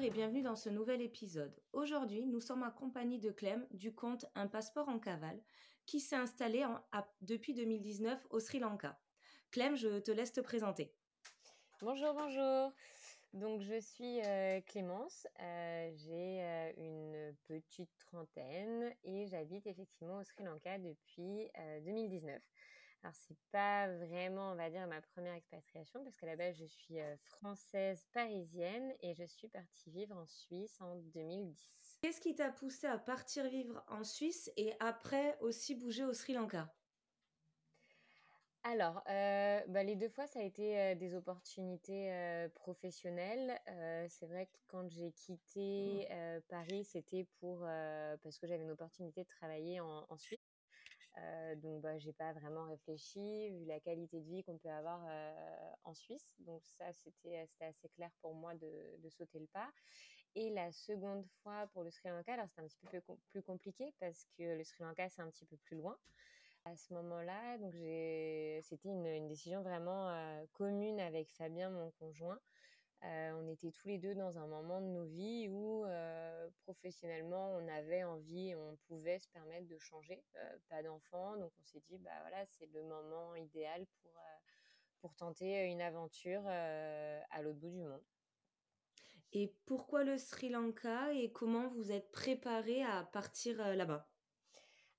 Et 0.00 0.10
bienvenue 0.10 0.42
dans 0.42 0.56
ce 0.56 0.70
nouvel 0.70 1.02
épisode. 1.02 1.54
Aujourd'hui, 1.74 2.24
nous 2.26 2.40
sommes 2.40 2.62
en 2.62 2.70
compagnie 2.70 3.18
de 3.18 3.30
Clem 3.30 3.66
du 3.72 3.94
compte 3.94 4.24
Un 4.34 4.46
passeport 4.46 4.88
en 4.88 4.98
cavale 4.98 5.38
qui 5.84 6.00
s'est 6.00 6.16
installé 6.16 6.64
depuis 7.20 7.52
2019 7.52 8.26
au 8.30 8.40
Sri 8.40 8.58
Lanka. 8.58 8.98
Clem, 9.50 9.76
je 9.76 9.98
te 9.98 10.10
laisse 10.10 10.32
te 10.32 10.40
présenter. 10.40 10.94
Bonjour, 11.82 12.14
bonjour. 12.14 12.72
Donc, 13.34 13.60
je 13.60 13.78
suis 13.80 14.22
euh, 14.24 14.62
Clémence, 14.62 15.26
euh, 15.40 15.90
j'ai 15.94 16.42
euh, 16.42 16.72
une 16.78 17.36
petite 17.46 17.94
trentaine 17.98 18.94
et 19.04 19.26
j'habite 19.26 19.66
effectivement 19.66 20.18
au 20.18 20.24
Sri 20.24 20.42
Lanka 20.42 20.78
depuis 20.78 21.50
euh, 21.58 21.80
2019. 21.80 22.40
Alors, 23.02 23.14
c'est 23.16 23.38
pas 23.50 23.88
vraiment, 23.88 24.52
on 24.52 24.54
va 24.54 24.70
dire, 24.70 24.86
ma 24.86 25.00
première 25.00 25.34
expatriation 25.34 26.04
parce 26.04 26.16
qu'à 26.16 26.26
la 26.26 26.36
base, 26.36 26.56
je 26.56 26.66
suis 26.66 26.98
française 27.16 28.06
parisienne 28.12 28.94
et 29.00 29.14
je 29.14 29.24
suis 29.24 29.48
partie 29.48 29.90
vivre 29.90 30.16
en 30.16 30.26
Suisse 30.26 30.80
en 30.80 30.94
2010. 30.96 31.98
Qu'est-ce 32.00 32.20
qui 32.20 32.36
t'a 32.36 32.50
poussé 32.52 32.86
à 32.86 32.98
partir 32.98 33.48
vivre 33.48 33.82
en 33.88 34.04
Suisse 34.04 34.52
et 34.56 34.74
après 34.78 35.36
aussi 35.40 35.74
bouger 35.74 36.04
au 36.04 36.12
Sri 36.12 36.32
Lanka? 36.34 36.72
Alors, 38.64 39.02
euh, 39.08 39.60
bah, 39.68 39.82
les 39.82 39.96
deux 39.96 40.08
fois, 40.08 40.26
ça 40.28 40.38
a 40.38 40.42
été 40.42 40.78
euh, 40.78 40.94
des 40.94 41.14
opportunités 41.14 42.12
euh, 42.12 42.48
professionnelles. 42.48 43.60
C'est 44.08 44.26
vrai 44.26 44.46
que 44.46 44.56
quand 44.68 44.88
j'ai 44.88 45.12
quitté 45.12 46.06
euh, 46.12 46.40
Paris, 46.48 46.84
c'était 46.84 47.24
pour 47.40 47.60
parce 48.22 48.38
que 48.38 48.46
j'avais 48.46 48.62
une 48.64 48.70
opportunité 48.70 49.22
de 49.24 49.28
travailler 49.28 49.80
en, 49.80 50.06
en 50.08 50.16
Suisse. 50.16 50.51
Euh, 51.18 51.54
donc, 51.56 51.82
bah, 51.82 51.98
j'ai 51.98 52.12
pas 52.12 52.32
vraiment 52.32 52.64
réfléchi 52.66 53.50
vu 53.50 53.64
la 53.66 53.80
qualité 53.80 54.20
de 54.20 54.28
vie 54.30 54.42
qu'on 54.44 54.58
peut 54.58 54.70
avoir 54.70 55.04
euh, 55.06 55.70
en 55.84 55.94
Suisse. 55.94 56.34
Donc, 56.40 56.62
ça, 56.64 56.92
c'était 56.94 57.46
c'était 57.46 57.66
assez 57.66 57.88
clair 57.90 58.10
pour 58.22 58.34
moi 58.34 58.54
de, 58.54 58.96
de 58.98 59.08
sauter 59.10 59.38
le 59.38 59.46
pas. 59.48 59.70
Et 60.34 60.50
la 60.50 60.72
seconde 60.72 61.26
fois 61.42 61.66
pour 61.74 61.82
le 61.84 61.90
Sri 61.90 62.08
Lanka, 62.08 62.32
alors 62.32 62.48
c'était 62.48 62.62
un 62.62 62.66
petit 62.66 62.78
peu 62.80 62.88
plus 62.88 63.02
com- 63.02 63.20
plus 63.28 63.42
compliqué 63.42 63.94
parce 64.00 64.26
que 64.38 64.56
le 64.56 64.64
Sri 64.64 64.82
Lanka, 64.84 65.08
c'est 65.10 65.20
un 65.22 65.30
petit 65.30 65.44
peu 65.46 65.56
plus 65.58 65.76
loin. 65.76 65.98
À 66.64 66.76
ce 66.76 66.94
moment-là, 66.94 67.58
c'était 68.62 68.88
une, 68.88 69.06
une 69.06 69.28
décision 69.28 69.62
vraiment 69.62 70.08
euh, 70.10 70.44
commune 70.52 71.00
avec 71.00 71.28
Fabien, 71.32 71.70
mon 71.70 71.90
conjoint. 71.92 72.38
Euh, 73.04 73.32
on 73.42 73.48
était 73.48 73.72
tous 73.72 73.88
les 73.88 73.98
deux 73.98 74.14
dans 74.14 74.38
un 74.38 74.46
moment 74.46 74.80
de 74.80 74.86
nos 74.86 75.04
vies 75.04 75.48
où 75.48 75.84
euh, 75.84 76.48
professionnellement, 76.62 77.52
on 77.56 77.66
avait 77.68 78.04
envie, 78.04 78.54
on 78.54 78.76
pouvait 78.86 79.18
se 79.18 79.28
permettre 79.28 79.66
de 79.66 79.78
changer. 79.78 80.22
Euh, 80.36 80.56
pas 80.68 80.82
d'enfants, 80.82 81.36
donc 81.36 81.52
on 81.60 81.64
s'est 81.64 81.82
dit, 81.88 81.98
bah 81.98 82.10
voilà, 82.20 82.44
c'est 82.46 82.66
le 82.66 82.82
moment 82.84 83.34
idéal 83.34 83.86
pour, 84.02 84.12
pour 85.00 85.14
tenter 85.16 85.64
une 85.64 85.80
aventure 85.80 86.46
à 86.46 87.42
l'autre 87.42 87.58
bout 87.58 87.70
du 87.70 87.82
monde. 87.82 88.04
Et 89.32 89.52
pourquoi 89.66 90.04
le 90.04 90.18
Sri 90.18 90.50
Lanka 90.50 91.12
et 91.12 91.32
comment 91.32 91.68
vous 91.68 91.90
êtes 91.90 92.12
préparé 92.12 92.84
à 92.84 93.02
partir 93.02 93.56
là-bas? 93.74 94.11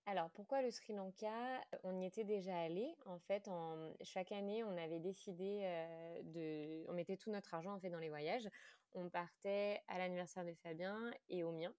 Alors, 0.06 0.30
pourquoi 0.32 0.62
le 0.62 0.70
Sri 0.70 0.94
Lanka? 0.94 1.62
On 1.84 2.02
y 2.02 2.06
était 2.06 2.26
déjà 2.26 2.58
allé. 2.58 2.94
En 3.06 3.20
fait, 3.20 3.48
en, 3.48 3.94
chaque 4.02 4.34
année, 4.34 4.64
on 4.64 4.78
avait 4.78 5.00
décidé 5.00 5.62
euh, 5.64 6.22
de... 6.24 6.86
On 6.90 6.94
mettait 6.94 7.16
tout 7.16 7.32
notre 7.32 7.54
argent 7.54 7.74
en 7.74 7.80
fait 7.80 7.90
dans 7.90 8.00
les 8.00 8.10
voyages. 8.10 8.50
On 8.94 9.10
partait 9.10 9.82
à 9.88 9.98
l'anniversaire 9.98 10.46
de 10.46 10.54
Fabien 10.56 11.12
et 11.30 11.44
au 11.44 11.52
mien. 11.52 11.74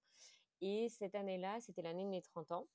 Et 0.63 0.89
cette 0.89 1.15
année-là, 1.15 1.61
c'était 1.61 1.83
l'année 1.83 2.05
de 2.05 2.09
mes 2.09 2.23
30 2.23 2.53
ans. 2.53 2.67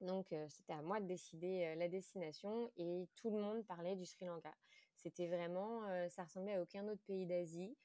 Donc, 0.00 0.32
euh, 0.32 0.46
c'était 0.48 0.72
à 0.72 0.80
moi 0.80 0.98
de 0.98 1.06
décider 1.06 1.66
euh, 1.66 1.74
la 1.74 1.88
destination 1.88 2.70
et 2.78 3.06
tout 3.16 3.30
le 3.30 3.38
monde 3.38 3.66
parlait 3.66 3.96
du 3.96 4.06
Sri 4.06 4.24
Lanka. 4.24 4.54
C'était 4.96 5.28
vraiment, 5.28 5.84
euh, 5.88 6.08
ça 6.08 6.24
ressemblait 6.24 6.54
à 6.54 6.62
aucun 6.62 6.88
autre 6.88 7.02
pays 7.06 7.26
d'Asie. 7.26 7.76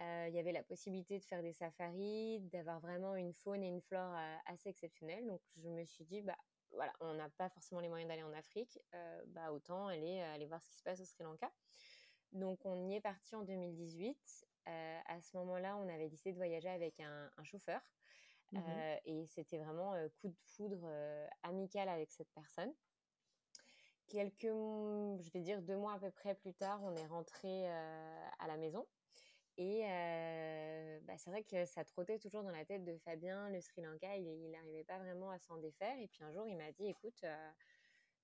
Euh, 0.00 0.26
Il 0.28 0.34
y 0.34 0.38
avait 0.38 0.52
la 0.52 0.62
possibilité 0.62 1.18
de 1.18 1.24
faire 1.24 1.42
des 1.42 1.52
safaris, 1.52 2.40
d'avoir 2.52 2.80
vraiment 2.80 3.16
une 3.16 3.34
faune 3.34 3.62
et 3.62 3.68
une 3.68 3.82
flore 3.82 4.14
euh, 4.14 4.36
assez 4.46 4.70
exceptionnelles. 4.70 5.26
Donc, 5.26 5.40
je 5.56 5.68
me 5.68 5.84
suis 5.84 6.04
dit, 6.04 6.22
bah 6.22 6.38
voilà, 6.70 6.92
on 7.00 7.14
n'a 7.14 7.28
pas 7.30 7.50
forcément 7.50 7.80
les 7.80 7.88
moyens 7.88 8.08
d'aller 8.08 8.22
en 8.22 8.32
Afrique, 8.32 8.78
euh, 8.94 9.22
bah 9.28 9.52
autant 9.52 9.88
aller, 9.88 10.20
aller 10.20 10.46
voir 10.46 10.62
ce 10.62 10.68
qui 10.70 10.76
se 10.76 10.82
passe 10.82 11.00
au 11.00 11.04
Sri 11.04 11.24
Lanka. 11.24 11.50
Donc, 12.32 12.64
on 12.64 12.88
y 12.88 12.94
est 12.94 13.00
parti 13.00 13.34
en 13.34 13.42
2018. 13.42 14.46
Euh, 14.68 15.00
à 15.06 15.20
ce 15.20 15.36
moment-là, 15.36 15.76
on 15.76 15.88
avait 15.88 16.08
décidé 16.08 16.32
de 16.32 16.36
voyager 16.36 16.68
avec 16.68 17.00
un, 17.00 17.30
un 17.36 17.44
chauffeur. 17.44 17.80
Euh, 18.56 18.96
et 19.04 19.26
c'était 19.28 19.58
vraiment 19.58 19.94
coup 20.20 20.28
de 20.28 20.36
foudre 20.42 20.84
amical 21.44 21.88
avec 21.88 22.10
cette 22.10 22.30
personne. 22.32 22.72
Quelques, 24.08 24.42
je 24.42 25.30
vais 25.30 25.40
dire 25.40 25.62
deux 25.62 25.76
mois 25.76 25.94
à 25.94 25.98
peu 26.00 26.10
près 26.10 26.34
plus 26.34 26.52
tard, 26.54 26.82
on 26.82 26.94
est 26.96 27.06
rentré 27.06 27.68
à 27.68 28.46
la 28.48 28.56
maison. 28.56 28.86
Et 29.62 29.82
bah, 31.02 31.18
c'est 31.18 31.28
vrai 31.28 31.44
que 31.44 31.66
ça 31.66 31.84
trottait 31.84 32.18
toujours 32.18 32.42
dans 32.42 32.50
la 32.50 32.64
tête 32.64 32.82
de 32.82 32.96
Fabien, 32.96 33.50
le 33.50 33.60
Sri 33.60 33.82
Lanka, 33.82 34.16
il 34.16 34.50
n'arrivait 34.50 34.84
pas 34.84 34.96
vraiment 34.98 35.30
à 35.30 35.38
s'en 35.38 35.58
défaire. 35.58 35.98
Et 35.98 36.08
puis 36.08 36.24
un 36.24 36.32
jour, 36.32 36.48
il 36.48 36.56
m'a 36.56 36.72
dit, 36.72 36.86
écoute, 36.86 37.22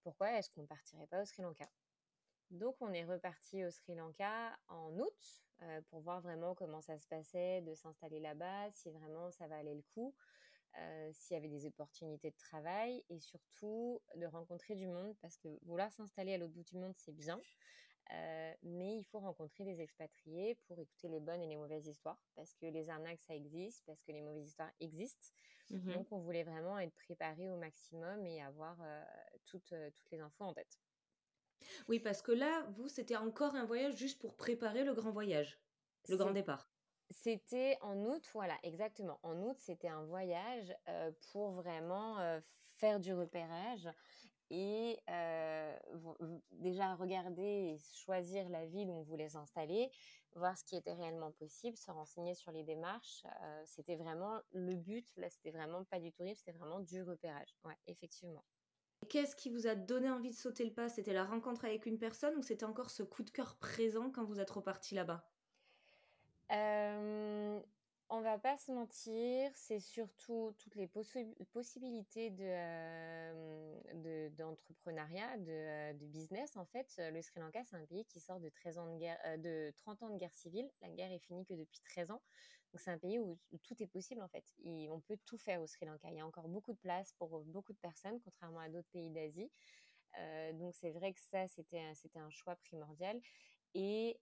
pourquoi 0.02 0.32
est-ce 0.32 0.48
qu'on 0.48 0.62
ne 0.62 0.66
partirait 0.66 1.06
pas 1.06 1.20
au 1.20 1.24
Sri 1.26 1.42
Lanka? 1.42 1.66
Donc 2.50 2.76
on 2.80 2.90
est 2.94 3.04
reparti 3.04 3.66
au 3.66 3.70
Sri 3.70 3.94
Lanka 3.94 4.58
en 4.68 4.98
août 4.98 5.44
pour 5.90 6.00
voir 6.00 6.22
vraiment 6.22 6.54
comment 6.54 6.80
ça 6.80 6.98
se 6.98 7.06
passait, 7.06 7.60
de 7.60 7.74
s'installer 7.74 8.20
là-bas, 8.20 8.70
si 8.70 8.90
vraiment 8.90 9.30
ça 9.30 9.46
valait 9.46 9.74
le 9.74 9.82
coup, 9.92 10.14
s'il 11.12 11.34
y 11.34 11.38
avait 11.38 11.48
des 11.48 11.66
opportunités 11.66 12.30
de 12.30 12.36
travail 12.36 13.04
et 13.10 13.20
surtout 13.20 14.00
de 14.14 14.24
rencontrer 14.24 14.74
du 14.74 14.86
monde 14.86 15.14
parce 15.20 15.36
que 15.36 15.48
vouloir 15.66 15.92
s'installer 15.92 16.32
à 16.32 16.38
l'autre 16.38 16.54
bout 16.54 16.64
du 16.64 16.78
monde, 16.78 16.94
c'est 16.96 17.14
bien. 17.14 17.38
Euh, 18.12 18.54
mais 18.62 18.96
il 18.96 19.04
faut 19.04 19.18
rencontrer 19.18 19.64
des 19.64 19.80
expatriés 19.80 20.54
pour 20.66 20.78
écouter 20.78 21.08
les 21.08 21.20
bonnes 21.20 21.42
et 21.42 21.46
les 21.46 21.56
mauvaises 21.56 21.86
histoires, 21.86 22.20
parce 22.34 22.54
que 22.54 22.66
les 22.66 22.88
arnaques, 22.88 23.20
ça 23.20 23.34
existe, 23.34 23.84
parce 23.84 24.02
que 24.02 24.12
les 24.12 24.20
mauvaises 24.20 24.46
histoires 24.46 24.72
existent. 24.80 25.28
Mhm. 25.70 25.92
Donc, 25.92 26.12
on 26.12 26.18
voulait 26.18 26.44
vraiment 26.44 26.78
être 26.78 26.94
préparé 26.94 27.50
au 27.50 27.56
maximum 27.56 28.24
et 28.24 28.42
avoir 28.42 28.76
euh, 28.80 29.02
toutes, 29.46 29.72
euh, 29.72 29.90
toutes 29.90 30.10
les 30.10 30.20
infos 30.20 30.44
en 30.44 30.54
tête. 30.54 30.78
Oui, 31.88 31.98
parce 31.98 32.22
que 32.22 32.32
là, 32.32 32.64
vous, 32.76 32.88
c'était 32.88 33.16
encore 33.16 33.54
un 33.54 33.64
voyage 33.64 33.96
juste 33.96 34.20
pour 34.20 34.36
préparer 34.36 34.84
le 34.84 34.94
grand 34.94 35.10
voyage, 35.10 35.58
le 36.08 36.16
grand 36.16 36.30
départ. 36.30 36.70
C'était 37.10 37.78
en 37.82 37.96
août, 38.04 38.28
voilà, 38.32 38.58
exactement. 38.62 39.20
En 39.22 39.40
août, 39.42 39.56
c'était 39.58 39.88
un 39.88 40.02
voyage 40.04 40.74
euh, 40.88 41.12
pour 41.32 41.52
vraiment 41.52 42.18
euh, 42.18 42.40
faire 42.64 42.98
du 42.98 43.14
repérage 43.14 43.88
et 44.50 44.98
euh, 45.10 45.76
déjà 46.52 46.94
regarder 46.94 47.42
et 47.74 47.78
choisir 47.78 48.48
la 48.48 48.66
ville 48.66 48.88
où 48.90 48.94
on 48.94 49.02
voulait 49.02 49.28
s'installer, 49.28 49.90
voir 50.34 50.56
ce 50.56 50.64
qui 50.64 50.76
était 50.76 50.94
réellement 50.94 51.32
possible, 51.32 51.76
se 51.76 51.90
renseigner 51.90 52.34
sur 52.34 52.52
les 52.52 52.64
démarches. 52.64 53.24
Euh, 53.42 53.62
c'était 53.66 53.96
vraiment 53.96 54.40
le 54.52 54.74
but, 54.76 55.06
là, 55.16 55.28
c'était 55.30 55.50
vraiment 55.50 55.84
pas 55.84 56.00
du 56.00 56.12
tourisme, 56.12 56.42
c'était 56.44 56.58
vraiment 56.58 56.80
du 56.80 57.02
repérage. 57.02 57.56
Ouais, 57.64 57.76
effectivement. 57.86 58.44
Qu'est-ce 59.08 59.36
qui 59.36 59.50
vous 59.50 59.66
a 59.66 59.74
donné 59.74 60.10
envie 60.10 60.30
de 60.30 60.34
sauter 60.34 60.64
le 60.64 60.72
pas? 60.72 60.88
C'était 60.88 61.12
la 61.12 61.24
rencontre 61.24 61.64
avec 61.64 61.86
une 61.86 61.98
personne 61.98 62.34
ou 62.36 62.42
c'était 62.42 62.64
encore 62.64 62.90
ce 62.90 63.02
coup 63.02 63.22
de 63.22 63.30
cœur 63.30 63.56
présent 63.58 64.10
quand 64.10 64.24
vous 64.24 64.40
êtes 64.40 64.50
reparti 64.50 64.94
là-bas? 64.94 65.30
Euh, 66.52 67.60
on 68.08 68.20
va 68.20 68.38
pas 68.38 68.56
se 68.56 68.70
mentir, 68.70 69.50
c'est 69.56 69.80
surtout 69.80 70.54
toutes 70.58 70.76
les 70.76 70.86
possi- 70.86 71.34
possibilités 71.52 72.30
de, 72.30 72.44
euh, 72.44 73.80
de- 73.94 74.28
d'entrepreneuriat, 74.36 75.36
de, 75.38 75.50
euh, 75.50 75.92
business. 75.94 76.56
En 76.56 76.64
fait, 76.66 76.86
Euh, 77.00 77.10
le 77.10 77.20
Sri 77.20 77.40
Lanka, 77.40 77.64
c'est 77.64 77.76
un 77.76 77.84
pays 77.86 78.04
qui 78.06 78.20
sort 78.20 78.38
de, 78.40 78.48
13 78.48 78.78
ans 78.78 78.86
de, 78.92 78.98
guerre, 78.98 79.18
euh, 79.26 79.36
de 79.38 79.72
30 79.76 80.02
ans 80.04 80.08
de 80.10 80.18
guerre 80.18 80.32
civile. 80.34 80.70
La 80.82 80.88
guerre 80.90 81.10
est 81.12 81.18
finie 81.18 81.44
que 81.44 81.54
depuis 81.54 81.80
13 81.80 82.10
ans. 82.12 82.22
Donc, 82.72 82.80
c'est 82.80 82.90
un 82.90 82.98
pays 82.98 83.18
où, 83.18 83.38
tout 83.64 83.82
est 83.82 83.86
possible, 83.88 84.22
en 84.22 84.28
fait. 84.28 84.44
On 84.64 85.00
peut 85.00 85.18
tout 85.24 85.38
faire 85.38 85.60
au 85.60 85.66
Sri 85.66 85.86
Lanka. 85.86 86.08
Il 86.10 86.16
y 86.16 86.20
a 86.20 86.26
encore 86.26 86.48
beaucoup 86.48 86.72
de 86.72 86.78
place 86.78 87.12
pour 87.18 87.40
beaucoup 87.44 87.72
de 87.72 87.78
personnes, 87.78 88.20
contrairement 88.20 88.60
à 88.60 88.68
d'autres 88.68 88.88
pays 88.92 89.10
d'Asie. 89.10 89.50
Euh, 90.18 90.52
donc, 90.52 90.74
c'est 90.74 90.90
vrai 90.90 91.12
que 91.12 91.20
ça, 91.20 91.46
c'était 91.48 91.80
un 92.18 92.30
choix 92.30 92.56
primordial. 92.56 93.20
Et 93.78 94.18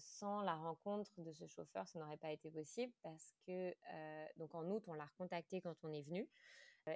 sans 0.00 0.40
la 0.40 0.56
rencontre 0.56 1.12
de 1.20 1.32
ce 1.32 1.46
chauffeur, 1.46 1.86
ça 1.86 2.00
n'aurait 2.00 2.16
pas 2.16 2.32
été 2.32 2.50
possible 2.50 2.92
parce 3.04 3.32
que, 3.46 3.72
donc 4.36 4.52
en 4.56 4.68
août, 4.68 4.82
on 4.88 4.94
l'a 4.94 5.06
recontacté 5.06 5.60
quand 5.60 5.76
on 5.84 5.92
est 5.92 6.02
venu. 6.02 6.28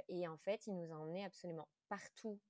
Et 0.09 0.27
en 0.27 0.37
fait, 0.37 0.67
il 0.67 0.75
nous 0.75 0.93
a 0.93 0.97
emmenés 0.97 1.25
absolument 1.25 1.69
partout 1.89 2.41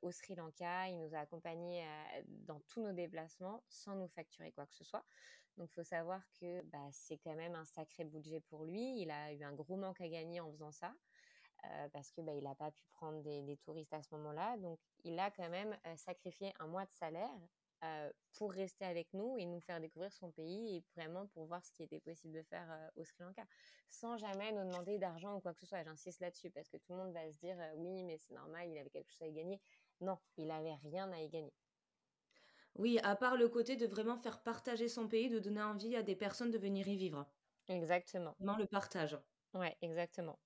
au 0.00 0.10
Sri 0.10 0.34
Lanka. 0.34 0.88
Il 0.88 0.98
nous 0.98 1.14
a 1.14 1.18
accompagnés 1.18 1.86
dans 2.26 2.60
tous 2.68 2.80
nos 2.80 2.92
déplacements 2.92 3.62
sans 3.68 3.96
nous 3.96 4.08
facturer 4.08 4.50
quoi 4.52 4.64
que 4.64 4.74
ce 4.74 4.84
soit. 4.84 5.04
Donc, 5.58 5.68
il 5.72 5.74
faut 5.74 5.84
savoir 5.84 6.22
que 6.40 6.62
bah, 6.62 6.88
c'est 6.90 7.18
quand 7.18 7.34
même 7.34 7.54
un 7.54 7.66
sacré 7.66 8.04
budget 8.04 8.40
pour 8.48 8.64
lui. 8.64 9.02
Il 9.02 9.10
a 9.10 9.34
eu 9.34 9.42
un 9.42 9.52
gros 9.52 9.76
manque 9.76 10.00
à 10.00 10.08
gagner 10.08 10.40
en 10.40 10.50
faisant 10.52 10.72
ça. 10.72 10.94
parce 11.92 12.12
que 12.12 12.22
bah, 12.22 12.32
il 12.32 12.44
n'a 12.44 12.54
pas 12.54 12.70
pu 12.70 12.86
prendre 12.92 13.20
des, 13.22 13.58
touristes 13.58 13.92
à 13.92 14.02
ce 14.02 14.14
moment-là. 14.14 14.56
Donc, 14.56 14.78
il 15.04 15.18
a 15.18 15.30
quand 15.30 15.50
même 15.50 15.76
sacrifié 15.96 16.54
un 16.60 16.66
mois 16.66 16.86
de 16.86 16.92
salaire 16.92 17.38
pour 18.32 18.52
rester 18.52 18.84
avec 18.84 19.12
nous 19.12 19.36
et 19.38 19.46
nous 19.46 19.60
faire 19.60 19.80
découvrir 19.80 20.12
son 20.12 20.30
pays 20.30 20.76
et 20.76 20.84
vraiment 20.94 21.26
pour 21.28 21.46
voir 21.46 21.64
ce 21.64 21.70
qui 21.72 21.82
était 21.82 22.00
possible 22.00 22.34
de 22.34 22.42
faire 22.42 22.90
au 22.96 23.04
Sri 23.04 23.22
Lanka, 23.22 23.44
sans 23.88 24.16
jamais 24.16 24.52
nous 24.52 24.64
demander 24.64 24.98
d'argent 24.98 25.36
ou 25.36 25.40
quoi 25.40 25.54
que 25.54 25.60
ce 25.60 25.66
soit. 25.66 25.82
J'insiste 25.84 26.20
là-dessus 26.20 26.50
parce 26.50 26.68
que 26.68 26.76
tout 26.78 26.92
le 26.92 26.98
monde 26.98 27.12
va 27.12 27.30
se 27.30 27.38
dire 27.38 27.56
oui, 27.76 28.02
mais 28.02 28.18
c'est 28.18 28.34
normal, 28.34 28.68
il 28.68 28.78
avait 28.78 28.90
quelque 28.90 29.10
chose 29.10 29.22
à 29.22 29.26
y 29.26 29.32
gagner. 29.32 29.60
Non, 30.00 30.18
il 30.36 30.46
n'avait 30.46 30.74
rien 30.74 31.10
à 31.12 31.20
y 31.20 31.28
gagner. 31.28 31.52
Oui, 32.78 32.98
à 33.02 33.16
part 33.16 33.36
le 33.36 33.48
côté 33.48 33.76
de 33.76 33.86
vraiment 33.86 34.16
faire 34.16 34.42
partager 34.42 34.88
son 34.88 35.08
pays, 35.08 35.30
de 35.30 35.38
donner 35.38 35.62
envie 35.62 35.96
à 35.96 36.02
des 36.02 36.16
personnes 36.16 36.50
de 36.50 36.58
venir 36.58 36.86
y 36.88 36.96
vivre. 36.96 37.26
Exactement. 37.68 38.34
Vraiment 38.38 38.58
le 38.58 38.66
partage. 38.66 39.18
Ouais, 39.54 39.76
exactement. 39.80 40.38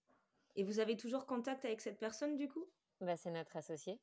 Et 0.54 0.62
vous 0.62 0.78
avez 0.78 0.96
toujours 0.96 1.26
contact 1.26 1.64
avec 1.64 1.80
cette 1.80 1.98
personne 1.98 2.36
du 2.36 2.48
coup? 2.48 2.66
Bah, 3.00 3.16
C'est 3.16 3.30
notre 3.30 3.56
associé. 3.56 4.00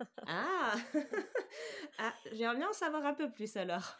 ah, 0.26 0.74
ah 1.98 2.14
J'aimerais 2.32 2.56
bien 2.56 2.68
en 2.70 2.72
savoir 2.72 3.04
un 3.04 3.14
peu 3.14 3.30
plus 3.30 3.56
alors. 3.56 3.96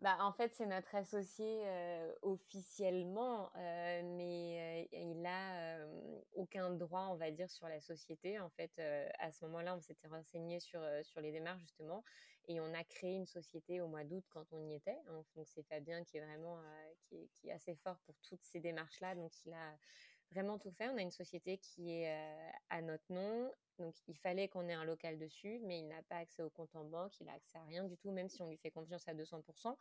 Bah, 0.00 0.16
en 0.20 0.32
fait, 0.32 0.54
c'est 0.54 0.64
notre 0.64 0.94
associé 0.94 1.62
euh, 1.66 2.14
officiellement, 2.22 3.50
euh, 3.56 4.02
mais 4.16 4.86
euh, 4.92 4.96
il 4.96 5.20
n'a 5.20 5.78
aucun 6.32 6.70
droit, 6.70 7.08
on 7.10 7.16
va 7.16 7.30
dire, 7.30 7.50
sur 7.50 7.68
la 7.68 7.80
société. 7.80 8.40
En 8.40 8.48
fait, 8.48 8.70
à 9.18 9.30
ce 9.30 9.44
moment-là, 9.44 9.76
on 9.76 9.80
s'était 9.82 10.08
renseigné 10.08 10.58
sur, 10.58 10.80
sur 11.02 11.20
les 11.20 11.32
démarches, 11.32 11.60
justement, 11.60 12.02
et 12.48 12.60
on 12.60 12.72
a 12.72 12.82
créé 12.82 13.14
une 13.14 13.26
société 13.26 13.82
au 13.82 13.88
mois 13.88 14.04
d'août 14.04 14.24
quand 14.30 14.46
on 14.52 14.66
y 14.66 14.74
était. 14.74 14.96
Donc, 15.06 15.26
c'est 15.44 15.62
Fabien 15.64 16.02
qui 16.02 16.16
est 16.16 16.24
vraiment 16.24 16.58
qui 17.02 17.28
qui, 17.34 17.50
assez 17.50 17.74
fort 17.74 17.98
pour 18.06 18.14
toutes 18.22 18.42
ces 18.42 18.60
démarches-là. 18.60 19.14
Donc, 19.14 19.32
il 19.44 19.52
a 19.52 19.76
vraiment 20.30 20.58
tout 20.58 20.70
fait. 20.72 20.88
On 20.88 20.96
a 20.96 21.02
une 21.02 21.10
société 21.10 21.58
qui 21.58 21.90
est 21.90 22.14
à 22.68 22.82
notre 22.82 23.12
nom. 23.12 23.52
Donc, 23.78 23.94
il 24.08 24.18
fallait 24.18 24.48
qu'on 24.48 24.68
ait 24.68 24.74
un 24.74 24.84
local 24.84 25.18
dessus, 25.18 25.58
mais 25.64 25.78
il 25.78 25.88
n'a 25.88 26.02
pas 26.02 26.16
accès 26.16 26.42
au 26.42 26.50
compte 26.50 26.74
en 26.76 26.84
banque, 26.84 27.18
il 27.20 27.26
n'a 27.26 27.32
accès 27.32 27.56
à 27.58 27.64
rien 27.64 27.84
du 27.84 27.96
tout, 27.96 28.10
même 28.10 28.28
si 28.28 28.42
on 28.42 28.48
lui 28.48 28.58
fait 28.58 28.70
confiance 28.70 29.08
à 29.08 29.14
200%. 29.14 29.76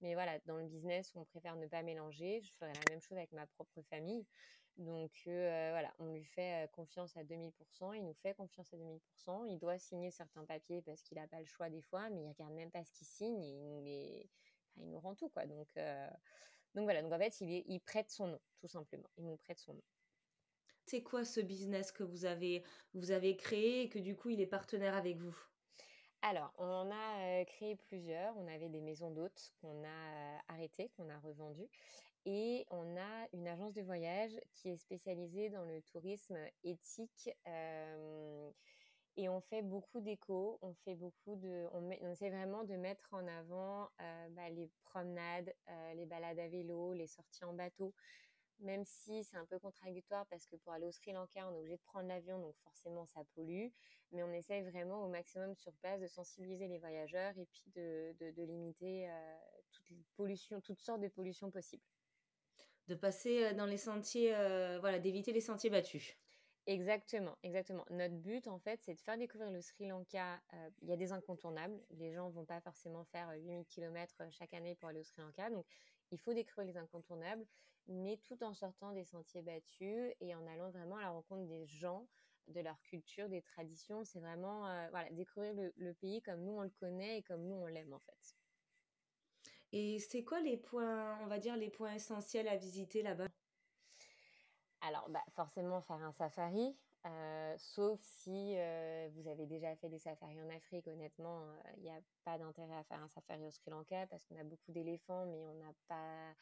Mais 0.00 0.14
voilà, 0.14 0.38
dans 0.46 0.56
le 0.56 0.66
business, 0.66 1.12
on 1.14 1.24
préfère 1.24 1.56
ne 1.56 1.66
pas 1.66 1.82
mélanger. 1.82 2.40
Je 2.40 2.52
ferai 2.52 2.72
la 2.72 2.90
même 2.90 3.00
chose 3.00 3.18
avec 3.18 3.32
ma 3.32 3.46
propre 3.46 3.82
famille. 3.82 4.26
Donc 4.76 5.12
voilà, 5.26 5.94
on 6.00 6.06
lui 6.06 6.24
fait 6.24 6.68
confiance 6.72 7.16
à 7.16 7.22
2000%, 7.22 7.92
il 7.94 8.04
nous 8.04 8.14
fait 8.14 8.34
confiance 8.34 8.74
à 8.74 8.76
2000%. 8.76 9.44
Il 9.48 9.58
doit 9.58 9.78
signer 9.78 10.10
certains 10.10 10.44
papiers 10.44 10.82
parce 10.82 11.00
qu'il 11.02 11.16
n'a 11.16 11.28
pas 11.28 11.38
le 11.38 11.46
choix 11.46 11.70
des 11.70 11.82
fois, 11.82 12.10
mais 12.10 12.24
il 12.24 12.28
regarde 12.28 12.54
même 12.54 12.72
pas 12.72 12.82
ce 12.84 12.90
qu'il 12.90 13.06
signe 13.06 13.40
et 13.40 13.50
il 13.50 13.62
nous, 13.62 13.86
il 14.78 14.90
nous 14.90 14.98
rend 14.98 15.14
tout. 15.14 15.28
quoi. 15.28 15.46
Donc, 15.46 15.68
donc 16.74 16.84
voilà, 16.84 17.02
donc 17.02 17.12
en 17.12 17.18
fait, 17.18 17.40
il, 17.40 17.62
il 17.66 17.80
prête 17.80 18.10
son 18.10 18.28
nom, 18.28 18.40
tout 18.60 18.68
simplement. 18.68 19.08
Il 19.16 19.26
nous 19.26 19.36
prête 19.36 19.58
son 19.58 19.74
nom. 19.74 19.82
C'est 20.86 21.02
quoi 21.02 21.24
ce 21.24 21.40
business 21.40 21.92
que 21.92 22.02
vous 22.02 22.24
avez, 22.26 22.62
vous 22.92 23.10
avez 23.10 23.36
créé 23.36 23.82
et 23.82 23.88
que 23.88 23.98
du 23.98 24.16
coup 24.16 24.30
il 24.30 24.40
est 24.40 24.46
partenaire 24.46 24.94
avec 24.94 25.16
vous? 25.16 25.36
Alors, 26.20 26.54
on 26.56 26.90
a 26.90 27.44
créé 27.44 27.76
plusieurs. 27.76 28.34
On 28.38 28.46
avait 28.46 28.70
des 28.70 28.80
maisons 28.80 29.10
d'hôtes 29.10 29.52
qu'on 29.60 29.84
a 29.84 30.42
arrêtées, 30.48 30.90
qu'on 30.96 31.10
a 31.10 31.18
revendues. 31.18 31.68
Et 32.24 32.64
on 32.70 32.96
a 32.96 33.28
une 33.34 33.46
agence 33.46 33.74
de 33.74 33.82
voyage 33.82 34.32
qui 34.54 34.70
est 34.70 34.78
spécialisée 34.78 35.50
dans 35.50 35.64
le 35.64 35.82
tourisme 35.82 36.38
éthique. 36.62 37.30
Et 39.16 39.28
on 39.28 39.40
fait 39.40 39.62
beaucoup 39.62 40.00
d'éco, 40.00 40.58
on 40.62 40.74
fait 40.84 40.94
beaucoup 40.94 41.36
de, 41.36 41.66
on, 41.72 41.90
essaie 42.10 42.30
vraiment 42.30 42.64
de 42.64 42.74
mettre 42.74 43.08
en 43.12 43.26
avant 43.26 43.88
bah, 44.30 44.48
les 44.50 44.70
promenades, 44.84 45.54
les 45.94 46.06
balades 46.06 46.38
à 46.38 46.48
vélo, 46.48 46.92
les 46.92 47.06
sorties 47.06 47.44
en 47.44 47.52
bateau 47.52 47.94
même 48.60 48.84
si 48.84 49.24
c'est 49.24 49.36
un 49.36 49.46
peu 49.46 49.58
contradictoire 49.58 50.26
parce 50.26 50.46
que 50.46 50.56
pour 50.56 50.72
aller 50.72 50.86
au 50.86 50.92
Sri 50.92 51.12
Lanka, 51.12 51.46
on 51.48 51.54
est 51.54 51.58
obligé 51.58 51.76
de 51.76 51.82
prendre 51.82 52.08
l'avion, 52.08 52.38
donc 52.38 52.54
forcément 52.62 53.06
ça 53.06 53.22
pollue. 53.34 53.68
Mais 54.12 54.22
on 54.22 54.32
essaye 54.32 54.62
vraiment 54.62 55.04
au 55.04 55.08
maximum 55.08 55.54
sur 55.54 55.72
place 55.74 56.00
de 56.00 56.06
sensibiliser 56.06 56.68
les 56.68 56.78
voyageurs 56.78 57.36
et 57.38 57.46
puis 57.46 57.70
de, 57.74 58.14
limiter 58.36 59.08
euh, 59.08 59.34
toutes 59.72 59.90
les 59.90 60.04
pollutions, 60.16 60.60
toutes 60.60 60.80
sortes 60.80 61.00
de 61.00 61.08
pollutions 61.08 61.50
possibles. 61.50 61.82
De 62.86 62.94
passer 62.94 63.44
euh, 63.44 63.54
dans 63.54 63.66
les 63.66 63.78
sentiers, 63.78 64.34
euh, 64.34 64.78
voilà, 64.78 64.98
d'éviter 64.98 65.32
les 65.32 65.40
sentiers 65.40 65.70
battus. 65.70 66.16
Exactement, 66.66 67.36
exactement. 67.42 67.84
Notre 67.90 68.14
but, 68.14 68.48
en 68.48 68.58
fait, 68.58 68.80
c'est 68.80 68.94
de 68.94 69.00
faire 69.00 69.18
découvrir 69.18 69.50
le 69.50 69.60
Sri 69.60 69.86
Lanka. 69.88 70.40
Il 70.80 70.88
y 70.88 70.92
a 70.92 70.96
des 70.96 71.12
incontournables. 71.12 71.78
Les 71.90 72.12
gens 72.12 72.30
vont 72.30 72.46
pas 72.46 72.60
forcément 72.60 73.04
faire 73.04 73.30
8000 73.36 73.66
km 73.66 74.14
chaque 74.30 74.54
année 74.54 74.74
pour 74.74 74.88
aller 74.88 75.00
au 75.00 75.04
Sri 75.04 75.20
Lanka. 75.20 75.50
Donc, 75.50 75.66
il 76.10 76.18
faut 76.18 76.32
découvrir 76.32 76.66
les 76.66 76.78
incontournables 76.78 77.44
mais 77.88 78.18
tout 78.24 78.42
en 78.42 78.54
sortant 78.54 78.92
des 78.92 79.04
sentiers 79.04 79.42
battus 79.42 80.12
et 80.20 80.34
en 80.34 80.46
allant 80.46 80.70
vraiment 80.70 80.96
à 80.96 81.02
la 81.02 81.10
rencontre 81.10 81.46
des 81.46 81.66
gens, 81.66 82.06
de 82.48 82.60
leur 82.60 82.80
culture, 82.82 83.28
des 83.28 83.42
traditions. 83.42 84.04
C'est 84.04 84.20
vraiment 84.20 84.68
euh, 84.68 84.88
voilà, 84.90 85.10
découvrir 85.10 85.54
le, 85.76 85.94
pays 85.94 86.22
comme 86.22 86.42
nous 86.42 86.52
on 86.52 86.62
le 86.62 86.70
connaît 86.70 87.18
et 87.18 87.22
comme 87.22 87.42
nous 87.46 87.56
on 87.56 87.66
l'aime 87.66 87.92
en 87.92 88.00
fait. 88.00 88.36
Et 89.72 89.98
c'est 89.98 90.24
quoi 90.24 90.40
les 90.40 90.56
points, 90.56 91.18
on 91.22 91.26
va 91.26 91.38
dire, 91.38 91.56
les 91.56 91.70
points 91.70 91.94
essentiels 91.94 92.48
à 92.48 92.56
visiter 92.56 93.02
là-bas? 93.02 93.28
Alors, 94.86 95.08
bah, 95.08 95.24
forcément 95.30 95.80
faire 95.80 96.02
un 96.02 96.12
safari, 96.12 96.76
euh, 97.06 97.54
sauf 97.58 98.00
si 98.02 98.54
euh, 98.56 99.08
vous 99.14 99.28
avez 99.28 99.46
déjà 99.46 99.74
fait 99.76 99.88
des 99.88 99.98
safaris 99.98 100.40
en 100.40 100.50
Afrique, 100.50 100.86
honnêtement, 100.88 101.42
il 101.76 101.82
n'y 101.82 101.90
a 101.90 102.00
pas 102.24 102.38
d'intérêt 102.38 102.76
à 102.76 102.84
faire 102.84 103.00
un 103.00 103.08
safari 103.08 103.46
au 103.46 103.50
Sri 103.50 103.70
Lanka 103.70 104.06
parce 104.08 104.24
qu'on 104.24 104.36
a 104.36 104.44
beaucoup 104.44 104.72
d'éléphants, 104.72 105.26
mais 105.26 105.44
on 105.46 105.54
n'a 105.54 105.72
pas 105.88 106.34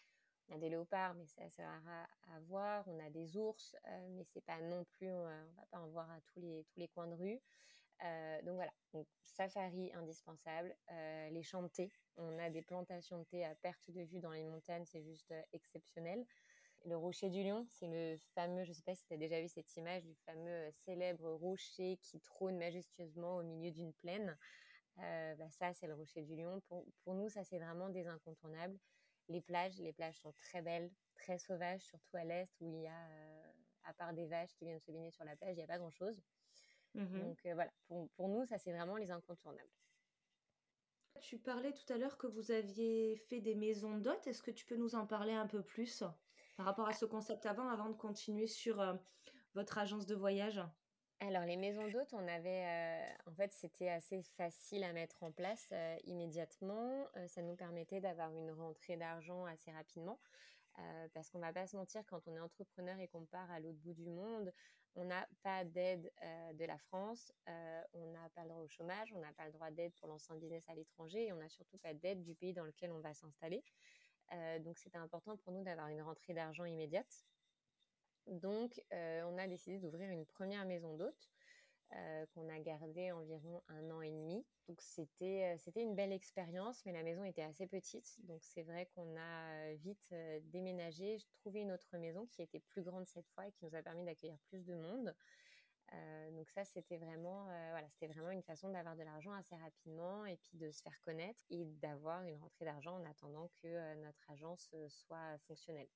a 0.50 0.58
des 0.58 0.68
léopards, 0.68 1.14
mais 1.14 1.26
c'est 1.26 1.42
assez 1.42 1.64
rare 1.64 2.08
à, 2.34 2.40
voir. 2.40 2.84
On 2.86 2.98
a 3.00 3.10
des 3.10 3.36
ours, 3.36 3.76
euh, 3.88 4.08
mais 4.10 4.24
c'est 4.24 4.44
pas 4.44 4.60
non 4.60 4.84
plus, 4.84 5.10
on 5.10 5.22
va, 5.22 5.44
va 5.56 5.66
pas 5.70 5.78
en 5.78 5.88
voir 5.88 6.10
à 6.10 6.20
tous 6.32 6.40
les, 6.40 6.64
tous 6.64 6.78
les 6.78 6.88
coins 6.88 7.06
de 7.06 7.14
rue. 7.14 7.40
Euh, 8.04 8.42
donc 8.42 8.56
voilà, 8.56 8.72
safari 9.22 9.92
indispensable. 9.94 10.74
Euh, 10.90 11.30
les 11.30 11.42
champs 11.42 11.62
de 11.62 11.68
thé, 11.68 11.92
on 12.16 12.38
a 12.38 12.50
des 12.50 12.62
plantations 12.62 13.18
de 13.18 13.24
thé 13.24 13.44
à 13.44 13.54
perte 13.54 13.90
de 13.90 14.02
vue 14.02 14.20
dans 14.20 14.32
les 14.32 14.44
montagnes, 14.44 14.84
c'est 14.86 15.02
juste 15.02 15.32
exceptionnel. 15.52 16.24
Le 16.84 16.96
rocher 16.96 17.30
du 17.30 17.42
lion, 17.44 17.64
c'est 17.68 17.86
le 17.86 18.16
fameux, 18.34 18.64
je 18.64 18.70
ne 18.70 18.74
sais 18.74 18.82
pas 18.82 18.94
si 18.94 19.04
tu 19.06 19.14
as 19.14 19.16
déjà 19.16 19.40
vu 19.40 19.48
cette 19.48 19.76
image 19.76 20.04
du 20.04 20.14
fameux 20.26 20.70
célèbre 20.84 21.30
rocher 21.30 21.98
qui 22.02 22.20
trône 22.20 22.58
majestueusement 22.58 23.36
au 23.36 23.42
milieu 23.42 23.70
d'une 23.70 23.92
plaine. 23.92 24.36
Bah, 24.96 25.50
ça, 25.50 25.72
c'est 25.74 25.86
le 25.86 25.94
rocher 25.94 26.22
du 26.22 26.34
lion. 26.34 26.60
Pour, 26.68 26.84
pour 27.04 27.14
nous, 27.14 27.28
ça, 27.28 27.44
c'est 27.44 27.58
vraiment 27.58 27.88
des 27.88 28.06
incontournables 28.06 28.78
les 29.28 29.40
plages, 29.40 29.78
les 29.78 29.92
plages 29.92 30.18
sont 30.18 30.32
très 30.32 30.62
belles, 30.62 30.90
très 31.14 31.38
sauvages, 31.38 31.82
surtout 31.82 32.16
à 32.16 32.24
l'est 32.24 32.48
où 32.60 32.68
il 32.68 32.82
y 32.82 32.86
a, 32.86 33.08
euh, 33.08 33.52
à 33.84 33.94
part 33.94 34.12
des 34.12 34.26
vaches 34.26 34.54
qui 34.54 34.64
viennent 34.64 34.80
se 34.80 34.90
baigner 34.90 35.10
sur 35.10 35.24
la 35.24 35.36
plage, 35.36 35.54
il 35.54 35.58
n'y 35.58 35.64
a 35.64 35.66
pas 35.66 35.78
grand-chose. 35.78 36.20
Mmh 36.94 37.18
Donc 37.20 37.38
euh, 37.46 37.54
voilà, 37.54 37.72
pour, 37.86 38.28
nous, 38.28 38.44
ça 38.44 38.58
c'est 38.58 38.72
vraiment 38.72 38.96
les 38.96 39.10
incontournables. 39.10 39.70
Tu 41.20 41.38
parlais 41.38 41.72
tout 41.72 41.90
à 41.92 41.98
l'heure 41.98 42.18
que 42.18 42.26
vous 42.26 42.50
aviez 42.50 43.16
fait 43.16 43.40
des 43.40 43.54
maisons 43.54 43.96
d'hôtes. 43.96 44.26
Est-ce 44.26 44.42
que 44.42 44.50
tu 44.50 44.66
peux 44.66 44.76
nous 44.76 44.94
en 44.94 45.06
parler 45.06 45.32
un 45.32 45.46
peu 45.46 45.62
plus? 45.62 46.02
Par 46.56 46.66
rapport 46.66 46.88
à 46.88 46.92
ce 46.92 47.04
concept 47.04 47.46
avant, 47.46 47.68
avant 47.68 47.88
de 47.88 47.96
continuer 47.96 48.46
sur 48.46 48.80
euh, 48.80 48.94
votre 49.54 49.78
agence 49.78 50.06
de 50.06 50.14
voyage? 50.14 50.60
Alors, 51.20 51.44
les 51.44 51.56
maisons 51.56 51.88
d'hôtes, 51.88 52.12
on 52.12 52.26
avait, 52.26 52.64
euh, 52.66 53.30
en 53.30 53.34
fait, 53.34 53.52
c'était 53.52 53.88
assez 53.88 54.22
facile 54.36 54.82
à 54.82 54.92
mettre 54.92 55.22
en 55.22 55.30
place 55.30 55.68
euh, 55.72 55.96
immédiatement. 56.04 57.06
Ça 57.28 57.42
nous 57.42 57.54
permettait 57.54 58.00
d'avoir 58.00 58.36
une 58.36 58.50
rentrée 58.50 58.96
d'argent 58.96 59.44
assez 59.44 59.70
rapidement. 59.70 60.18
parce 61.14 61.30
qu'on 61.30 61.38
va 61.38 61.52
pas 61.52 61.66
se 61.66 61.76
mentir, 61.76 62.02
quand 62.06 62.26
on 62.26 62.34
est 62.34 62.40
entrepreneur 62.40 62.98
et 62.98 63.06
qu'on 63.06 63.26
part 63.26 63.50
à 63.50 63.60
l'autre 63.60 63.78
bout 63.84 63.92
du 63.92 64.08
monde, 64.08 64.52
on 64.94 65.04
n'a 65.04 65.26
pas 65.42 65.64
d'aide 65.64 66.10
de 66.54 66.64
la 66.64 66.78
France, 66.78 67.32
on 67.92 68.06
n'a 68.10 68.28
pas 68.34 68.42
le 68.42 68.48
droit 68.48 68.62
au 68.62 68.68
chômage, 68.68 69.12
on 69.14 69.20
n'a 69.20 69.32
pas 69.34 69.46
le 69.46 69.52
droit 69.52 69.70
d'aide 69.70 69.92
pour 69.94 70.08
lancer 70.08 70.32
un 70.32 70.36
business 70.36 70.68
à 70.68 70.74
l'étranger 70.74 71.26
et 71.26 71.32
on 71.32 71.36
n'a 71.36 71.48
surtout 71.50 71.78
pas 71.78 71.94
d'aide 71.94 72.22
du 72.22 72.34
pays 72.34 72.54
dans 72.54 72.64
lequel 72.64 72.90
on 72.90 73.00
va 73.00 73.14
s'installer. 73.14 73.62
Donc, 74.60 74.78
c'était 74.78 74.98
important 74.98 75.36
pour 75.36 75.52
nous 75.52 75.62
d'avoir 75.62 75.88
une 75.88 76.02
rentrée 76.02 76.34
d'argent 76.34 76.64
immédiate. 76.64 77.26
Donc, 78.26 78.80
euh, 78.92 79.22
on 79.24 79.38
a 79.38 79.46
décidé 79.46 79.78
d'ouvrir 79.78 80.10
une 80.10 80.26
première 80.26 80.64
maison 80.64 80.96
d'hôtes 80.96 81.30
euh, 81.94 82.24
qu'on 82.34 82.48
a 82.48 82.58
gardée 82.60 83.12
environ 83.12 83.62
un 83.68 83.90
an 83.90 84.00
et 84.00 84.10
demi. 84.10 84.44
Donc, 84.68 84.80
c'était, 84.80 85.54
euh, 85.54 85.58
c'était 85.58 85.82
une 85.82 85.94
belle 85.94 86.12
expérience, 86.12 86.84
mais 86.86 86.92
la 86.92 87.02
maison 87.02 87.24
était 87.24 87.42
assez 87.42 87.66
petite. 87.66 88.24
Donc, 88.26 88.42
c'est 88.42 88.62
vrai 88.62 88.88
qu'on 88.94 89.16
a 89.16 89.74
vite 89.74 90.14
déménagé, 90.44 91.18
trouvé 91.34 91.60
une 91.60 91.72
autre 91.72 91.96
maison 91.98 92.26
qui 92.26 92.42
était 92.42 92.60
plus 92.60 92.82
grande 92.82 93.06
cette 93.06 93.28
fois 93.28 93.46
et 93.46 93.52
qui 93.52 93.64
nous 93.64 93.74
a 93.74 93.82
permis 93.82 94.04
d'accueillir 94.04 94.38
plus 94.48 94.64
de 94.64 94.74
monde. 94.74 95.14
Donc 96.32 96.50
ça, 96.50 96.64
c'était 96.64 96.96
vraiment, 96.96 97.44
voilà, 97.44 97.88
c'était 97.90 98.12
vraiment 98.12 98.30
une 98.30 98.42
façon 98.42 98.70
d'avoir 98.70 98.96
de 98.96 99.02
l'argent 99.02 99.32
assez 99.32 99.54
rapidement 99.56 100.24
et 100.26 100.36
puis 100.36 100.58
de 100.58 100.70
se 100.70 100.82
faire 100.82 100.98
connaître 101.04 101.44
et 101.50 101.64
d'avoir 101.82 102.22
une 102.24 102.36
rentrée 102.36 102.64
d'argent 102.64 102.96
en 102.96 103.04
attendant 103.04 103.50
que 103.62 103.94
notre 104.02 104.30
agence 104.30 104.74
soit 104.88 105.38
fonctionnelle. 105.46 105.88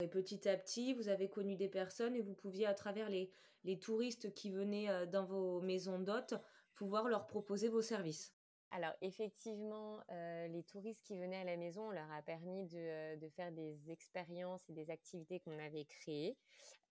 Et 0.00 0.08
petit 0.08 0.48
à 0.48 0.56
petit, 0.56 0.94
vous 0.94 1.08
avez 1.08 1.28
connu 1.28 1.54
des 1.56 1.68
personnes 1.68 2.16
et 2.16 2.22
vous 2.22 2.34
pouviez, 2.34 2.66
à 2.66 2.74
travers 2.74 3.08
les, 3.08 3.30
les 3.62 3.78
touristes 3.78 4.34
qui 4.34 4.50
venaient 4.50 4.90
euh, 4.90 5.06
dans 5.06 5.24
vos 5.24 5.60
maisons 5.60 6.00
d'hôtes, 6.00 6.34
pouvoir 6.74 7.08
leur 7.08 7.26
proposer 7.26 7.68
vos 7.68 7.82
services. 7.82 8.34
Alors 8.74 8.94
effectivement, 9.02 10.00
les 10.08 10.62
touristes 10.62 11.04
qui 11.04 11.14
venaient 11.14 11.42
à 11.42 11.44
la 11.44 11.58
maison, 11.58 11.88
on 11.88 11.90
leur 11.90 12.10
a 12.10 12.22
permis 12.22 12.64
de, 12.64 13.16
de 13.16 13.28
faire 13.28 13.52
des 13.52 13.90
expériences 13.90 14.66
et 14.70 14.72
des 14.72 14.90
activités 14.90 15.40
qu'on 15.40 15.58
avait 15.58 15.84
créées. 15.84 16.38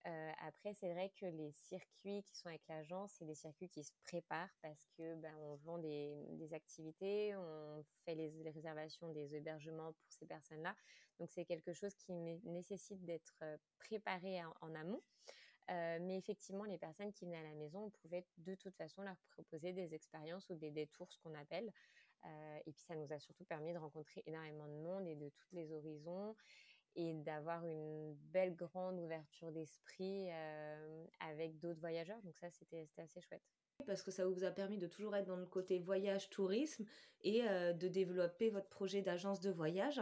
après, 0.03 0.75
c'est 0.75 0.91
vrai 0.93 1.11
que 1.19 1.25
les 1.25 1.51
circuits 1.53 2.21
qui 2.21 2.35
sont 2.35 2.50
avec 2.50 2.61
l'agence, 2.69 3.13
c'est 3.17 3.25
des 3.25 3.33
circuits 3.33 3.69
qui 3.69 3.83
se 3.83 3.91
préparent 4.03 4.53
parce 4.61 4.88
que 4.95 5.15
ben, 5.15 5.33
on 5.39 5.55
vend 5.55 5.79
des, 5.79 6.53
activités, 6.53 7.35
on 7.35 7.83
fait 8.05 8.13
les, 8.13 8.31
réservations 8.51 9.11
des 9.11 9.35
hébergements 9.35 9.91
pour 9.91 10.11
ces 10.11 10.27
personnes-là. 10.27 10.75
Donc 11.19 11.31
c'est 11.31 11.45
quelque 11.45 11.73
chose 11.73 11.95
qui 11.95 12.13
nécessite 12.13 13.03
d'être 13.05 13.43
préparé 13.79 14.39
en 14.61 14.75
amont. 14.75 15.01
Euh, 15.71 15.99
mais 16.01 16.17
effectivement, 16.17 16.65
les 16.65 16.77
personnes 16.77 17.13
qui 17.13 17.25
venaient 17.25 17.37
à 17.37 17.43
la 17.43 17.53
maison, 17.53 17.85
on 17.85 17.89
pouvait 17.89 18.25
de 18.37 18.55
toute 18.55 18.75
façon 18.75 19.01
leur 19.03 19.15
proposer 19.29 19.71
des 19.71 19.93
expériences 19.93 20.49
ou 20.49 20.55
des 20.55 20.71
détours, 20.71 21.11
ce 21.11 21.19
qu'on 21.19 21.33
appelle. 21.35 21.71
Euh, 22.25 22.59
et 22.65 22.71
puis, 22.71 22.83
ça 22.83 22.95
nous 22.95 23.11
a 23.13 23.19
surtout 23.19 23.45
permis 23.45 23.73
de 23.73 23.77
rencontrer 23.77 24.21
énormément 24.25 24.67
de 24.67 24.73
monde 24.73 25.07
et 25.07 25.15
de 25.15 25.29
tous 25.29 25.55
les 25.55 25.71
horizons 25.71 26.35
et 26.95 27.13
d'avoir 27.13 27.65
une 27.65 28.15
belle 28.31 28.55
grande 28.55 29.00
ouverture 29.00 29.51
d'esprit 29.51 30.29
euh, 30.31 31.05
avec 31.19 31.60
d'autres 31.60 31.79
voyageurs. 31.79 32.21
Donc 32.24 32.38
ça, 32.38 32.50
c'était 32.50 32.88
assez 32.98 33.21
chouette 33.21 33.43
parce 33.88 34.03
que 34.03 34.12
ça 34.12 34.27
vous 34.27 34.43
a 34.43 34.51
permis 34.51 34.77
de 34.77 34.86
toujours 34.86 35.15
être 35.15 35.25
dans 35.25 35.38
le 35.38 35.48
côté 35.48 35.79
voyage, 35.79 36.29
tourisme 36.29 36.86
et 37.21 37.48
euh, 37.48 37.74
de 37.74 37.88
développer 37.88 38.51
votre 38.51 38.69
projet 38.69 39.01
d'agence 39.01 39.39
de 39.39 39.50
voyage. 39.50 40.00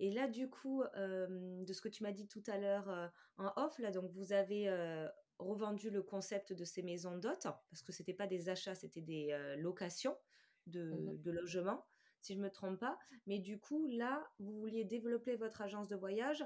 Et 0.00 0.10
là, 0.10 0.26
du 0.26 0.50
coup, 0.50 0.82
euh, 0.82 1.62
de 1.62 1.72
ce 1.72 1.80
que 1.80 1.88
tu 1.88 2.02
m'as 2.02 2.10
dit 2.10 2.26
tout 2.26 2.42
à 2.48 2.58
l'heure 2.58 3.12
en 3.36 3.52
off, 3.56 3.78
là, 3.78 3.92
donc 3.92 4.10
vous 4.10 4.32
avez 4.32 4.68
revendu 5.38 5.90
le 5.90 6.02
concept 6.02 6.52
de 6.52 6.64
ces 6.64 6.82
maisons 6.82 7.18
d'hôtes 7.18 7.46
parce 7.70 7.82
que 7.84 7.92
c'était 7.92 8.14
pas 8.14 8.26
des 8.26 8.48
achats, 8.48 8.74
c'était 8.74 9.00
des 9.00 9.54
locations 9.58 10.16
de, 10.66 10.90
mmh 10.90 11.22
de 11.22 11.30
logements, 11.30 11.86
si 12.20 12.34
je 12.34 12.40
me 12.40 12.50
trompe 12.50 12.78
pas. 12.78 12.98
Mais 13.26 13.38
du 13.38 13.58
coup, 13.58 13.86
là, 13.88 14.26
vous 14.38 14.58
vouliez 14.60 14.84
développer 14.84 15.36
votre 15.36 15.60
agence 15.60 15.88
de 15.88 15.96
voyage 15.96 16.44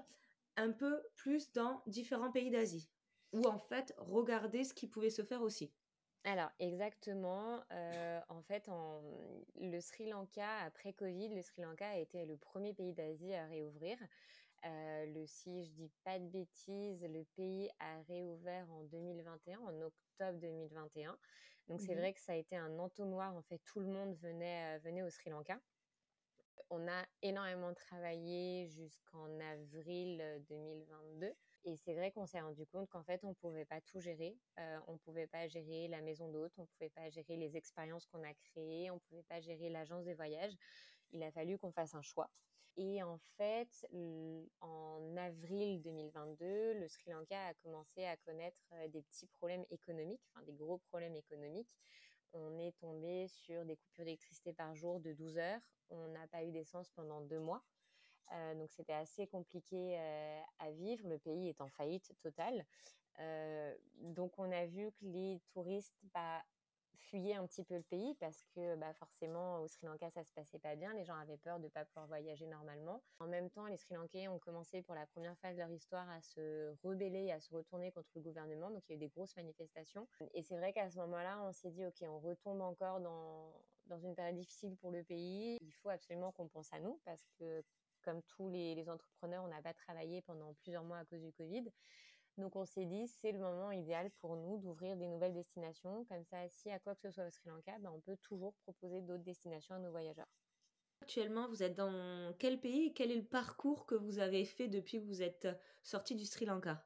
un 0.57 0.71
peu 0.71 1.03
plus 1.17 1.53
dans 1.53 1.83
différents 1.87 2.31
pays 2.31 2.51
d'Asie 2.51 2.89
ou 3.33 3.43
en 3.47 3.59
fait 3.59 3.93
regarder 3.99 4.65
ce 4.65 4.73
qui 4.73 4.87
pouvait 4.87 5.11
se 5.11 5.23
faire 5.23 5.43
aussi. 5.43 5.73
Alors, 6.23 6.51
exactement. 6.59 7.61
Euh, 7.71 8.21
en 8.29 8.41
fait, 8.43 8.71
le 9.61 9.81
Sri 9.81 10.09
Lanka, 10.09 10.49
après 10.65 10.95
Covid, 10.95 11.35
le 11.35 11.43
Sri 11.43 11.63
Lanka 11.63 11.87
a 11.87 11.97
été 11.99 12.25
le 12.25 12.37
premier 12.39 12.73
pays 12.73 12.95
d'Asie 12.95 13.35
à 13.35 13.45
réouvrir. 13.47 13.99
Euh, 14.65 15.07
le, 15.07 15.27
si 15.27 15.65
je 15.65 15.71
dis 15.73 15.91
pas 16.05 16.19
de 16.19 16.27
bêtises, 16.27 17.05
le 17.05 17.25
pays 17.37 17.69
a 17.79 18.01
réouvert 18.09 18.67
en 18.73 18.85
2021, 18.85 19.59
en 19.59 19.81
octobre 19.83 20.39
2021. 20.41 21.19
Donc, 21.69 21.81
c'est 21.81 21.95
mmh 21.95 21.99
vrai 21.99 22.13
que 22.13 22.21
ça 22.21 22.33
a 22.33 22.37
été 22.37 22.57
un 22.57 22.79
entonnoir. 22.79 23.35
En 23.35 23.43
fait, 23.43 23.59
tout 23.65 23.81
le 23.81 23.87
monde 23.87 24.15
venait, 24.17 24.77
euh, 24.77 24.79
venait 24.81 25.03
au 25.03 25.11
Sri 25.11 25.31
Lanka. 25.31 25.61
On 26.71 26.89
a 26.89 27.05
énormément 27.23 27.73
travaillé 27.75 28.67
jusqu'en 28.69 29.39
avril 29.41 30.43
2022. 30.49 31.35
Et 31.67 31.77
c'est 31.77 31.95
vrai 31.95 32.13
qu'on 32.13 32.27
s'est 32.27 32.41
rendu 32.41 32.67
compte 32.67 32.89
qu'en 32.91 33.03
fait, 33.03 33.25
on 33.25 33.31
ne 33.31 33.35
pouvait 33.35 33.65
pas 33.65 33.81
tout 33.81 33.99
gérer. 33.99 34.37
Euh, 34.59 34.79
on 34.87 34.95
ne 34.95 34.99
pouvait 34.99 35.27
pas 35.27 35.49
gérer 35.49 35.89
la 35.89 36.03
maison 36.03 36.29
d'hôte, 36.29 36.53
on 36.59 36.63
ne 36.63 36.67
pouvait 36.67 36.91
pas 36.91 37.09
gérer 37.09 37.37
les 37.37 37.57
expériences 37.57 38.07
qu'on 38.07 38.23
a 38.23 38.35
créées, 38.35 38.91
on 38.91 38.97
ne 38.97 39.01
pouvait 39.01 39.23
pas 39.23 39.41
gérer 39.41 39.71
l'agence 39.71 40.05
des 40.05 40.15
voyages. 40.15 40.53
Il 41.13 41.23
a 41.23 41.31
fallu 41.33 41.59
qu'on 41.59 41.73
fasse 41.73 41.95
un 41.95 42.03
choix. 42.03 42.31
Et 42.77 43.03
en 43.03 43.19
fait, 43.37 43.87
en 44.61 45.17
avril 45.17 45.81
2022, 45.83 46.75
le 46.75 46.89
Sri 46.89 47.11
Lanka 47.11 47.47
a 47.47 47.55
commencé 47.55 48.05
à 48.05 48.17
connaître 48.17 48.63
euh, 48.73 48.89
des 48.89 49.03
petits 49.03 49.29
problèmes 49.29 49.65
économiques, 49.71 50.23
enfin 50.29 50.45
des 50.45 50.55
gros 50.55 50.79
problèmes 50.79 51.15
économiques. 51.15 51.71
On 52.33 52.59
est 52.59 52.77
tombé 52.79 53.29
sur 53.29 53.65
des 53.65 53.77
coupures 53.77 54.05
d'électricité 54.05 54.53
par 54.53 54.75
jour 54.75 54.99
de 54.99 55.13
12 55.13 55.39
heures. 55.39 55.61
On 55.91 56.09
n'a 56.09 56.27
pas 56.27 56.43
eu 56.43 56.51
d'essence 56.51 56.91
pendant 56.91 57.21
deux 57.21 57.39
mois. 57.39 57.63
Euh, 58.33 58.55
donc 58.57 58.73
c'était 58.73 58.95
assez 58.95 59.29
compliqué 59.29 59.97
euh, 59.97 60.41
à 60.59 60.73
vivre. 60.73 61.07
Le 61.07 61.19
pays 61.19 61.49
est 61.49 61.61
en 61.61 61.69
faillite 61.69 62.13
totale. 62.21 62.67
Donc 64.01 64.37
on 64.41 64.51
a 64.51 64.67
vu 64.67 64.91
que 64.91 65.05
les 65.05 65.41
touristes 65.53 66.01
bah, 66.13 66.43
fuyaient 66.97 67.35
un 67.35 67.47
petit 67.47 67.65
peu 67.65 67.77
le 67.77 67.83
pays 67.83 68.15
parce 68.21 68.45
que 68.55 68.77
bah, 68.77 68.93
forcément 68.95 69.61
au 69.61 69.69
Sri 69.69 69.87
Lanka 69.87 70.11
ça 70.11 70.25
se 70.25 70.33
passait 70.33 70.59
pas 70.59 70.77
bien. 70.77 70.93
Les 70.95 71.05
gens 71.05 71.17
avaient 71.17 71.37
peur 71.39 71.59
de 71.59 71.65
ne 71.65 71.69
pas 71.69 71.85
pouvoir 71.85 72.07
voyager 72.07 72.47
normalement. 72.47 73.03
En 73.19 73.27
même 73.27 73.51
temps, 73.51 73.67
les 73.67 73.77
Sri 73.77 73.95
Lankais 73.95 74.29
ont 74.29 74.39
commencé 74.39 74.83
pour 74.83 74.95
la 74.95 75.07
première 75.07 75.37
fois 75.39 75.53
de 75.53 75.59
leur 75.59 75.71
histoire 75.71 76.09
à 76.11 76.21
se 76.21 76.75
rebeller, 76.83 77.31
à 77.31 77.41
se 77.41 77.53
retourner 77.53 77.93
contre 77.93 78.11
le 78.15 78.21
gouvernement. 78.21 78.71
Donc 78.71 78.89
il 78.89 78.93
y 78.93 78.95
a 78.95 78.97
eu 78.97 79.01
des 79.01 79.09
grosses 79.09 79.37
manifestations. 79.37 80.07
Et 80.33 80.43
c'est 80.43 80.57
vrai 80.57 80.73
qu'à 80.73 80.91
ce 80.91 80.99
moment-là, 80.99 81.43
on 81.43 81.53
s'est 81.53 81.71
dit 81.71 81.85
ok, 81.85 82.03
on 82.03 82.19
retombe 82.19 82.61
encore 82.61 83.01
dans 83.01 83.53
dans 83.87 83.99
une 83.99 84.15
période 84.15 84.37
difficile 84.37 84.77
pour 84.77 84.91
le 84.91 85.03
pays. 85.03 85.59
Il 85.61 85.73
faut 85.73 85.91
absolument 85.91 86.33
qu'on 86.33 86.49
pense 86.49 86.73
à 86.73 86.81
nous 86.81 86.99
parce 87.05 87.29
que 87.39 87.63
comme 88.03 88.23
tous 88.23 88.49
les, 88.51 88.89
entrepreneurs, 88.89 89.43
on 89.45 89.49
n'a 89.49 89.63
pas 89.63 89.73
travaillé 89.73 90.21
pendant 90.23 90.53
plusieurs 90.55 90.85
mois 90.85 90.99
à 90.99 91.05
cause 91.05 91.23
du 91.23 91.33
Covid. 91.33 91.65
Donc 92.37 92.57
on 92.57 92.65
s'est 92.65 92.85
dit, 92.85 93.07
c'est 93.07 93.33
le 93.33 93.39
moment 93.39 93.71
idéal 93.71 94.11
pour 94.21 94.37
nous 94.37 94.59
d'ouvrir 94.59 94.97
des 94.97 95.07
nouvelles 95.07 95.35
destinations. 95.35 96.05
Comme 96.07 96.25
ça, 96.25 96.49
si 96.49 96.71
à 96.71 96.79
quoi 96.79 96.95
que 96.95 97.01
ce 97.01 97.11
soit 97.11 97.27
au 97.27 97.31
Sri 97.31 97.49
Lanka, 97.49 97.79
ben, 97.79 97.91
on 97.95 98.01
peut 98.01 98.17
toujours 98.17 98.55
proposer 98.65 99.03
d'autres 99.03 99.23
destinations 99.23 99.77
à 99.77 99.79
nos 99.79 99.91
voyageurs. 99.91 100.29
Actuellement, 101.01 101.49
vous 101.49 101.63
êtes 101.63 101.75
dans 101.75 102.35
quel 102.39 102.59
pays 102.59 102.93
Quel 102.95 103.13
est 103.13 103.17
le 103.17 103.25
parcours 103.25 103.87
que 103.87 103.95
vous 103.95 104.19
avez 104.19 104.45
fait 104.45 104.69
depuis 104.69 104.99
que 105.01 105.05
vous 105.05 105.23
êtes 105.23 105.47
sorti 105.83 106.15
du 106.17 106.25
Sri 106.25 106.45
Lanka? 106.45 106.85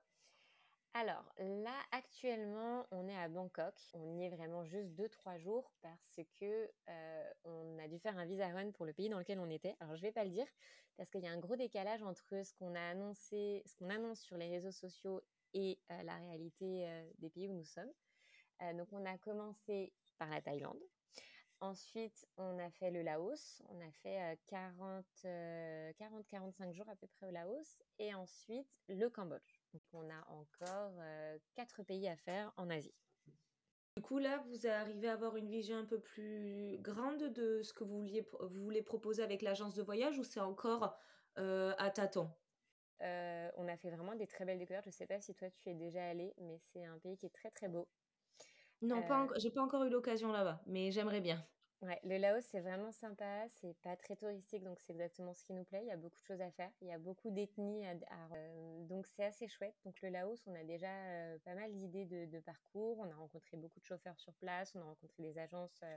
Alors 0.94 1.32
là, 1.38 1.74
actuellement, 1.92 2.86
on 2.90 3.06
est 3.06 3.16
à 3.16 3.28
Bangkok. 3.28 3.74
On 3.94 4.18
y 4.18 4.24
est 4.24 4.30
vraiment 4.30 4.64
juste 4.64 4.88
2-3 4.94 5.38
jours 5.38 5.70
parce 5.82 6.20
que 6.40 6.68
euh, 6.88 7.30
on 7.44 7.78
a 7.78 7.86
dû 7.86 7.98
faire 7.98 8.18
un 8.18 8.24
visa 8.24 8.48
run 8.48 8.72
pour 8.72 8.84
le 8.84 8.92
pays 8.92 9.08
dans 9.08 9.18
lequel 9.18 9.38
on 9.38 9.48
était. 9.48 9.76
Alors 9.80 9.94
je 9.96 10.02
vais 10.02 10.12
pas 10.12 10.24
le 10.24 10.30
dire 10.30 10.46
parce 10.96 11.10
qu'il 11.10 11.20
y 11.20 11.28
a 11.28 11.30
un 11.30 11.38
gros 11.38 11.54
décalage 11.54 12.02
entre 12.02 12.42
ce 12.44 12.52
qu'on 12.54 12.74
a 12.74 12.80
annoncé, 12.80 13.62
ce 13.66 13.76
qu'on 13.76 13.90
annonce 13.90 14.20
sur 14.20 14.36
les 14.36 14.48
réseaux 14.48 14.72
sociaux 14.72 15.22
et 15.54 15.78
la 15.88 16.16
réalité 16.16 16.86
des 17.18 17.30
pays 17.30 17.48
où 17.48 17.54
nous 17.54 17.64
sommes. 17.64 17.92
donc 18.74 18.88
on 18.92 19.04
a 19.04 19.18
commencé 19.18 19.92
par 20.18 20.30
la 20.30 20.40
Thaïlande. 20.40 20.80
Ensuite, 21.60 22.24
on 22.36 22.56
a 22.60 22.70
fait 22.70 22.92
le 22.92 23.02
Laos. 23.02 23.62
On 23.68 23.80
a 23.80 23.90
fait 23.90 24.38
40-45 24.48 26.72
jours 26.72 26.88
à 26.88 26.94
peu 26.94 27.08
près 27.08 27.26
au 27.26 27.32
Laos. 27.32 27.82
Et 27.98 28.14
ensuite, 28.14 28.68
le 28.88 29.08
Cambodge. 29.08 29.60
Donc, 29.72 29.82
on 29.92 30.08
a 30.08 30.24
encore 30.28 30.94
quatre 31.54 31.82
pays 31.82 32.08
à 32.08 32.16
faire 32.16 32.52
en 32.56 32.70
Asie. 32.70 32.94
Du 33.96 34.02
coup, 34.02 34.18
là, 34.18 34.38
vous 34.46 34.68
arrivez 34.68 35.08
à 35.08 35.14
avoir 35.14 35.36
une 35.36 35.50
vision 35.50 35.76
un 35.76 35.84
peu 35.84 35.98
plus 35.98 36.78
grande 36.78 37.32
de 37.32 37.62
ce 37.64 37.72
que 37.72 37.82
vous, 37.82 37.98
vouliez, 37.98 38.24
vous 38.40 38.62
voulez 38.62 38.82
proposer 38.82 39.24
avec 39.24 39.42
l'agence 39.42 39.74
de 39.74 39.82
voyage 39.82 40.16
ou 40.16 40.22
c'est 40.22 40.40
encore 40.40 40.96
à 41.36 41.90
tâtons? 41.90 42.32
Euh, 43.02 43.50
On 43.56 43.68
a 43.68 43.76
fait 43.76 43.90
vraiment 43.90 44.14
des 44.14 44.26
très 44.26 44.44
belles 44.44 44.58
découvertes. 44.58 44.84
Je 44.84 44.90
ne 44.90 44.94
sais 44.94 45.06
pas 45.06 45.20
si 45.20 45.34
toi, 45.34 45.48
tu 45.50 45.70
es 45.70 45.74
déjà 45.74 46.06
allé, 46.08 46.34
mais 46.38 46.58
c'est 46.72 46.84
un 46.84 46.98
pays 46.98 47.16
qui 47.16 47.26
est 47.26 47.34
très, 47.34 47.50
très 47.50 47.68
beau. 47.68 47.88
Non, 48.80 49.02
pas 49.02 49.26
j'ai 49.36 49.50
pas 49.50 49.62
encore 49.62 49.84
eu 49.84 49.90
l'occasion 49.90 50.30
là-bas, 50.30 50.62
mais 50.66 50.92
j'aimerais 50.92 51.20
bien. 51.20 51.44
Ouais, 51.80 52.00
le 52.02 52.16
Laos, 52.18 52.44
c'est 52.44 52.58
vraiment 52.58 52.90
sympa. 52.90 53.46
C'est 53.48 53.76
pas 53.82 53.96
très 53.96 54.16
touristique, 54.16 54.64
donc 54.64 54.80
c'est 54.80 54.92
exactement 54.92 55.32
ce 55.32 55.44
qui 55.44 55.52
nous 55.52 55.62
plaît. 55.62 55.80
Il 55.82 55.86
y 55.86 55.92
a 55.92 55.96
beaucoup 55.96 56.18
de 56.18 56.24
choses 56.24 56.40
à 56.40 56.50
faire. 56.50 56.70
Il 56.80 56.88
y 56.88 56.92
a 56.92 56.98
beaucoup 56.98 57.30
d'ethnies 57.30 57.86
à, 57.86 57.92
euh, 58.34 58.84
donc 58.86 59.06
c'est 59.06 59.24
assez 59.24 59.46
chouette. 59.46 59.76
Donc 59.84 60.00
le 60.02 60.08
Laos, 60.08 60.42
on 60.46 60.54
a 60.56 60.64
déjà 60.64 60.90
euh, 60.90 61.38
pas 61.44 61.54
mal 61.54 61.72
d'idées 61.76 62.04
de, 62.04 62.40
parcours. 62.40 62.98
On 62.98 63.08
a 63.08 63.14
rencontré 63.14 63.56
beaucoup 63.56 63.78
de 63.78 63.84
chauffeurs 63.84 64.18
sur 64.18 64.34
place. 64.34 64.74
On 64.74 64.80
a 64.80 64.84
rencontré 64.84 65.22
des 65.22 65.38
agences 65.38 65.80
euh, 65.84 65.96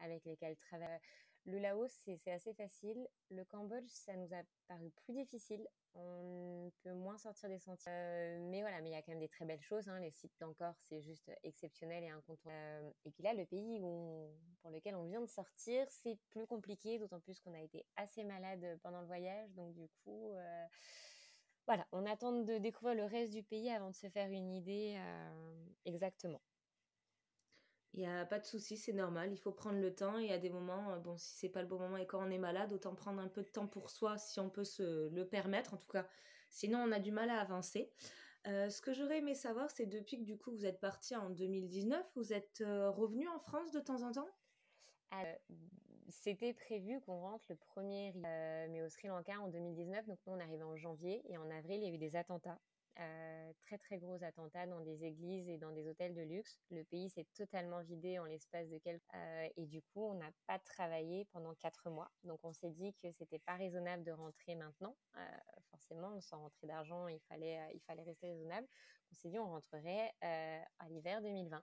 avec 0.00 0.24
lesquelles 0.24 0.56
travailler. 0.56 0.98
Le 1.46 1.58
Laos, 1.58 1.90
c'est 2.04 2.28
assez 2.28 2.52
facile. 2.52 3.08
Le 3.30 3.44
Cambodge, 3.44 3.88
ça 3.88 4.14
nous 4.14 4.32
a 4.34 4.42
paru 4.68 4.90
plus 5.04 5.14
difficile. 5.14 5.66
On 5.94 6.70
peut 6.82 6.92
moins 6.92 7.18
sortir 7.18 7.48
des 7.48 7.58
sentiers. 7.58 7.90
Euh, 7.90 8.38
mais 8.50 8.60
voilà, 8.60 8.80
mais 8.80 8.90
il 8.90 8.92
y 8.92 8.96
a 8.96 9.02
quand 9.02 9.12
même 9.12 9.20
des 9.20 9.28
très 9.28 9.44
belles 9.44 9.60
choses. 9.62 9.88
Hein. 9.88 9.98
Les 10.00 10.10
sites 10.10 10.38
d'encore, 10.38 10.74
c'est 10.82 11.00
juste 11.00 11.30
exceptionnel 11.42 12.04
et 12.04 12.08
incontournable. 12.08 12.86
Euh, 12.86 12.90
et 13.04 13.10
puis 13.10 13.22
là, 13.22 13.32
le 13.32 13.46
pays 13.46 13.80
pour 13.80 14.70
lequel 14.70 14.94
on 14.94 15.04
vient 15.04 15.20
de 15.20 15.26
sortir, 15.26 15.86
c'est 15.90 16.18
plus 16.30 16.46
compliqué, 16.46 16.98
d'autant 16.98 17.20
plus 17.20 17.40
qu'on 17.40 17.54
a 17.54 17.60
été 17.60 17.84
assez 17.96 18.22
malade 18.22 18.78
pendant 18.82 19.00
le 19.00 19.06
voyage. 19.06 19.50
Donc 19.54 19.74
du 19.74 19.88
coup, 20.04 20.32
euh, 20.32 20.66
voilà, 21.66 21.86
on 21.92 22.04
attend 22.06 22.32
de 22.32 22.58
découvrir 22.58 22.94
le 22.94 23.04
reste 23.04 23.32
du 23.32 23.42
pays 23.42 23.70
avant 23.70 23.90
de 23.90 23.96
se 23.96 24.08
faire 24.08 24.30
une 24.30 24.52
idée 24.52 25.00
exactement. 25.84 26.40
Il 27.94 28.00
n'y 28.00 28.06
a 28.06 28.24
pas 28.24 28.38
de 28.38 28.44
souci, 28.44 28.76
c'est 28.76 28.92
normal. 28.92 29.32
Il 29.32 29.38
faut 29.38 29.50
prendre 29.50 29.80
le 29.80 29.94
temps. 29.94 30.18
Il 30.18 30.26
y 30.26 30.32
a 30.32 30.38
des 30.38 30.50
moments, 30.50 30.92
euh, 30.92 30.98
bon, 30.98 31.16
si 31.16 31.36
c'est 31.36 31.48
pas 31.48 31.62
le 31.62 31.68
bon 31.68 31.78
moment 31.78 31.96
et 31.96 32.06
quand 32.06 32.24
on 32.24 32.30
est 32.30 32.38
malade, 32.38 32.72
autant 32.72 32.94
prendre 32.94 33.20
un 33.20 33.28
peu 33.28 33.42
de 33.42 33.48
temps 33.48 33.66
pour 33.66 33.90
soi 33.90 34.16
si 34.16 34.38
on 34.38 34.48
peut 34.48 34.64
se 34.64 35.08
le 35.08 35.26
permettre. 35.26 35.74
En 35.74 35.76
tout 35.76 35.88
cas, 35.88 36.06
sinon 36.50 36.78
on 36.78 36.92
a 36.92 37.00
du 37.00 37.10
mal 37.10 37.30
à 37.30 37.40
avancer. 37.40 37.90
Euh, 38.46 38.70
ce 38.70 38.80
que 38.80 38.92
j'aurais 38.92 39.18
aimé 39.18 39.34
savoir, 39.34 39.70
c'est 39.70 39.86
depuis 39.86 40.18
que 40.18 40.24
du 40.24 40.38
coup 40.38 40.52
vous 40.52 40.64
êtes 40.64 40.80
parti 40.80 41.14
en 41.16 41.30
2019, 41.30 42.06
vous 42.14 42.32
êtes 42.32 42.62
euh, 42.62 42.90
revenu 42.90 43.28
en 43.28 43.38
France 43.38 43.72
de 43.72 43.80
temps 43.80 44.02
en 44.02 44.12
temps? 44.12 44.28
C'était 46.08 46.54
prévu 46.54 47.00
qu'on 47.00 47.20
rentre 47.20 47.44
le 47.48 47.56
premier, 47.56 48.12
mais 48.14 48.82
au 48.82 48.88
Sri 48.88 49.08
Lanka 49.08 49.40
en 49.40 49.48
2019. 49.48 50.06
Donc 50.06 50.18
nous 50.26 50.32
on 50.34 50.40
arrivait 50.40 50.62
en 50.62 50.76
janvier 50.76 51.22
et 51.28 51.36
en 51.36 51.50
avril 51.50 51.80
il 51.80 51.88
y 51.88 51.90
a 51.90 51.94
eu 51.94 51.98
des 51.98 52.16
attentats 52.16 52.60
très 53.60 53.78
très 53.78 53.98
gros 53.98 54.22
attentats 54.22 54.66
dans 54.66 54.80
des 54.80 55.04
églises 55.04 55.48
et 55.48 55.58
dans 55.58 55.72
des 55.72 55.88
hôtels 55.88 56.14
de 56.14 56.22
luxe. 56.22 56.60
Le 56.70 56.84
pays 56.84 57.08
s'est 57.10 57.26
totalement 57.34 57.82
vidé 57.82 58.18
en 58.18 58.24
l'espace 58.24 58.68
de 58.68 58.78
quelques 58.78 59.02
et 59.56 59.66
du 59.66 59.82
coup 59.82 60.04
on 60.04 60.14
n'a 60.14 60.30
pas 60.46 60.58
travaillé 60.58 61.24
pendant 61.32 61.54
quatre 61.54 61.90
mois. 61.90 62.10
Donc 62.24 62.40
on 62.42 62.52
s'est 62.52 62.70
dit 62.70 62.94
que 63.02 63.10
c'était 63.12 63.38
pas 63.38 63.56
raisonnable 63.56 64.04
de 64.04 64.12
rentrer 64.12 64.54
maintenant. 64.54 64.96
forcément, 65.70 66.20
sans 66.20 66.40
rentrer 66.40 66.66
d'argent, 66.66 67.08
il 67.08 67.20
fallait 67.28 67.58
il 67.74 67.80
fallait 67.80 68.02
rester 68.02 68.28
raisonnable. 68.28 68.66
On 69.12 69.14
s'est 69.14 69.30
dit 69.30 69.38
on 69.38 69.48
rentrerait 69.48 70.12
à 70.20 70.88
l'hiver 70.88 71.22
2020. 71.22 71.62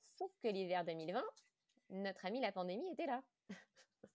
Sauf 0.00 0.30
que 0.42 0.48
l'hiver 0.48 0.84
2020, 0.84 1.22
notre 1.90 2.24
ami 2.26 2.40
la 2.40 2.52
pandémie 2.52 2.90
était 2.92 3.06
là. 3.06 3.22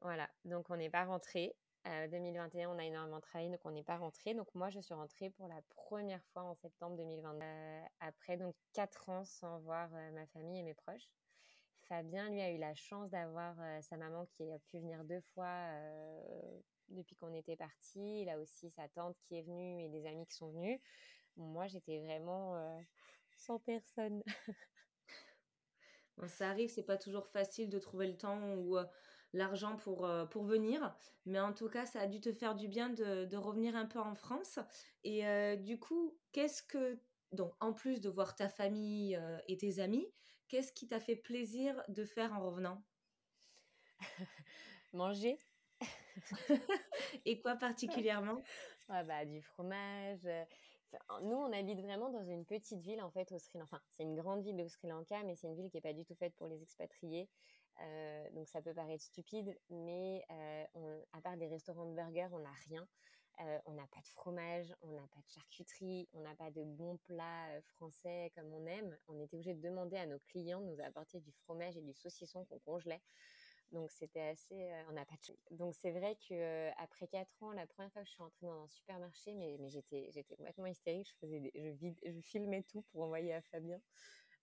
voilà, 0.00 0.28
donc 0.44 0.70
on 0.70 0.76
n'est 0.76 0.90
pas 0.90 1.04
rentré. 1.04 1.54
2021, 1.84 2.70
on 2.70 2.78
a 2.78 2.84
énormément 2.84 3.20
travaillé, 3.20 3.50
donc 3.50 3.60
on 3.64 3.70
n'est 3.70 3.82
pas 3.82 3.96
rentré. 3.96 4.34
Donc 4.34 4.54
moi, 4.54 4.70
je 4.70 4.80
suis 4.80 4.94
rentrée 4.94 5.30
pour 5.30 5.48
la 5.48 5.60
première 5.76 6.24
fois 6.26 6.42
en 6.42 6.54
septembre 6.54 6.96
2022, 6.96 7.42
euh, 7.42 7.82
après 8.00 8.36
donc 8.36 8.54
quatre 8.72 9.08
ans 9.08 9.24
sans 9.24 9.58
voir 9.60 9.90
euh, 9.94 10.10
ma 10.12 10.26
famille 10.26 10.60
et 10.60 10.62
mes 10.62 10.74
proches. 10.74 11.10
Fabien, 11.88 12.30
lui, 12.30 12.40
a 12.40 12.52
eu 12.52 12.58
la 12.58 12.74
chance 12.74 13.10
d'avoir 13.10 13.56
euh, 13.60 13.80
sa 13.82 13.96
maman 13.96 14.26
qui 14.26 14.50
a 14.52 14.58
pu 14.60 14.78
venir 14.78 15.04
deux 15.04 15.20
fois 15.34 15.66
depuis 16.88 17.16
qu'on 17.16 17.34
était 17.34 17.56
parti. 17.56 18.22
Il 18.22 18.28
a 18.28 18.38
aussi 18.38 18.70
sa 18.70 18.88
tante 18.88 19.16
qui 19.22 19.36
est 19.36 19.42
venue 19.42 19.82
et 19.82 19.88
des 19.88 20.06
amis 20.06 20.26
qui 20.26 20.36
sont 20.36 20.50
venus. 20.50 20.80
Moi, 21.36 21.66
j'étais 21.66 22.00
vraiment 22.00 22.80
sans 23.36 23.58
personne. 23.58 24.22
ça 26.28 26.48
arrive, 26.48 26.70
c'est 26.70 26.84
pas 26.84 26.98
toujours 26.98 27.26
facile 27.26 27.68
de 27.68 27.78
trouver 27.78 28.06
le 28.06 28.16
temps 28.16 28.54
ou 28.54 28.78
l'argent 29.32 29.76
pour, 29.76 30.04
euh, 30.06 30.26
pour 30.26 30.44
venir. 30.44 30.94
Mais 31.26 31.40
en 31.40 31.52
tout 31.52 31.68
cas, 31.68 31.86
ça 31.86 32.00
a 32.00 32.06
dû 32.06 32.20
te 32.20 32.32
faire 32.32 32.54
du 32.54 32.68
bien 32.68 32.90
de, 32.90 33.24
de 33.24 33.36
revenir 33.36 33.76
un 33.76 33.86
peu 33.86 33.98
en 34.00 34.14
France. 34.14 34.58
Et 35.04 35.26
euh, 35.26 35.56
du 35.56 35.78
coup, 35.78 36.18
qu'est-ce 36.32 36.62
que, 36.62 36.98
donc 37.32 37.52
en 37.60 37.72
plus 37.72 38.00
de 38.00 38.08
voir 38.10 38.34
ta 38.36 38.48
famille 38.48 39.16
euh, 39.16 39.38
et 39.48 39.56
tes 39.56 39.78
amis, 39.80 40.06
qu'est-ce 40.48 40.72
qui 40.72 40.86
t'a 40.88 41.00
fait 41.00 41.16
plaisir 41.16 41.82
de 41.88 42.04
faire 42.04 42.32
en 42.34 42.40
revenant? 42.40 42.82
Manger. 44.92 45.38
et 47.24 47.40
quoi 47.40 47.56
particulièrement? 47.56 48.42
Ah 48.88 49.04
bah, 49.04 49.24
Du 49.24 49.42
fromage. 49.42 50.28
Nous, 51.22 51.36
on 51.36 51.52
habite 51.52 51.80
vraiment 51.80 52.10
dans 52.10 52.24
une 52.24 52.44
petite 52.44 52.80
ville 52.80 53.02
en 53.02 53.10
fait 53.10 53.30
au 53.32 53.38
Sri 53.38 53.58
Lanka. 53.58 53.76
Enfin, 53.76 53.82
c'est 53.90 54.02
une 54.02 54.14
grande 54.14 54.42
ville 54.42 54.60
au 54.60 54.68
Sri 54.68 54.88
Lanka, 54.88 55.22
mais 55.24 55.34
c'est 55.34 55.46
une 55.46 55.54
ville 55.54 55.70
qui 55.70 55.76
n'est 55.76 55.82
pas 55.82 55.92
du 55.92 56.04
tout 56.04 56.14
faite 56.14 56.34
pour 56.36 56.46
les 56.46 56.62
expatriés. 56.62 57.28
Euh, 57.80 58.30
donc 58.32 58.48
ça 58.48 58.60
peut 58.60 58.74
paraître 58.74 59.02
stupide, 59.02 59.56
mais 59.70 60.24
euh, 60.30 61.02
à 61.12 61.20
part 61.20 61.36
des 61.36 61.48
restaurants 61.48 61.86
de 61.86 61.94
burgers, 61.94 62.28
on 62.32 62.40
n'a 62.40 62.52
rien. 62.68 62.86
Euh, 63.40 63.58
on 63.64 63.72
n'a 63.72 63.86
pas 63.86 64.00
de 64.00 64.08
fromage, 64.08 64.74
on 64.82 64.88
n'a 64.92 65.06
pas 65.08 65.20
de 65.20 65.30
charcuterie, 65.30 66.06
on 66.12 66.20
n'a 66.20 66.34
pas 66.34 66.50
de 66.50 66.62
bons 66.64 66.98
plats 66.98 67.60
français 67.62 68.30
comme 68.34 68.52
on 68.52 68.66
aime. 68.66 68.96
On 69.08 69.18
était 69.18 69.36
obligé 69.36 69.54
de 69.54 69.62
demander 69.62 69.96
à 69.96 70.06
nos 70.06 70.18
clients 70.18 70.60
de 70.60 70.66
nous 70.66 70.80
apporter 70.80 71.20
du 71.20 71.32
fromage 71.32 71.76
et 71.76 71.80
du 71.80 71.94
saucisson 71.94 72.44
qu'on 72.44 72.58
congelait. 72.58 73.00
Donc 73.72 73.90
c'était 73.90 74.20
assez, 74.20 74.70
on 74.88 74.92
n'a 74.92 75.04
pas 75.04 75.14
de 75.28 75.56
Donc 75.56 75.74
c'est 75.74 75.90
vrai 75.92 76.16
que 76.28 76.70
après 76.78 77.08
quatre 77.08 77.42
ans, 77.42 77.52
la 77.52 77.66
première 77.66 77.90
fois 77.92 78.02
que 78.02 78.08
je 78.08 78.12
suis 78.12 78.22
entrée 78.22 78.46
dans 78.46 78.62
un 78.62 78.68
supermarché, 78.68 79.34
mais, 79.34 79.56
mais 79.58 79.70
j'étais 79.70 80.10
j'étais 80.12 80.36
complètement 80.36 80.66
hystérique. 80.66 81.08
Je 81.08 81.26
faisais, 81.26 81.52
je, 81.54 81.88
je 82.04 82.20
filmais 82.20 82.62
tout 82.64 82.82
pour 82.92 83.02
envoyer 83.02 83.32
à 83.32 83.40
Fabien. 83.40 83.80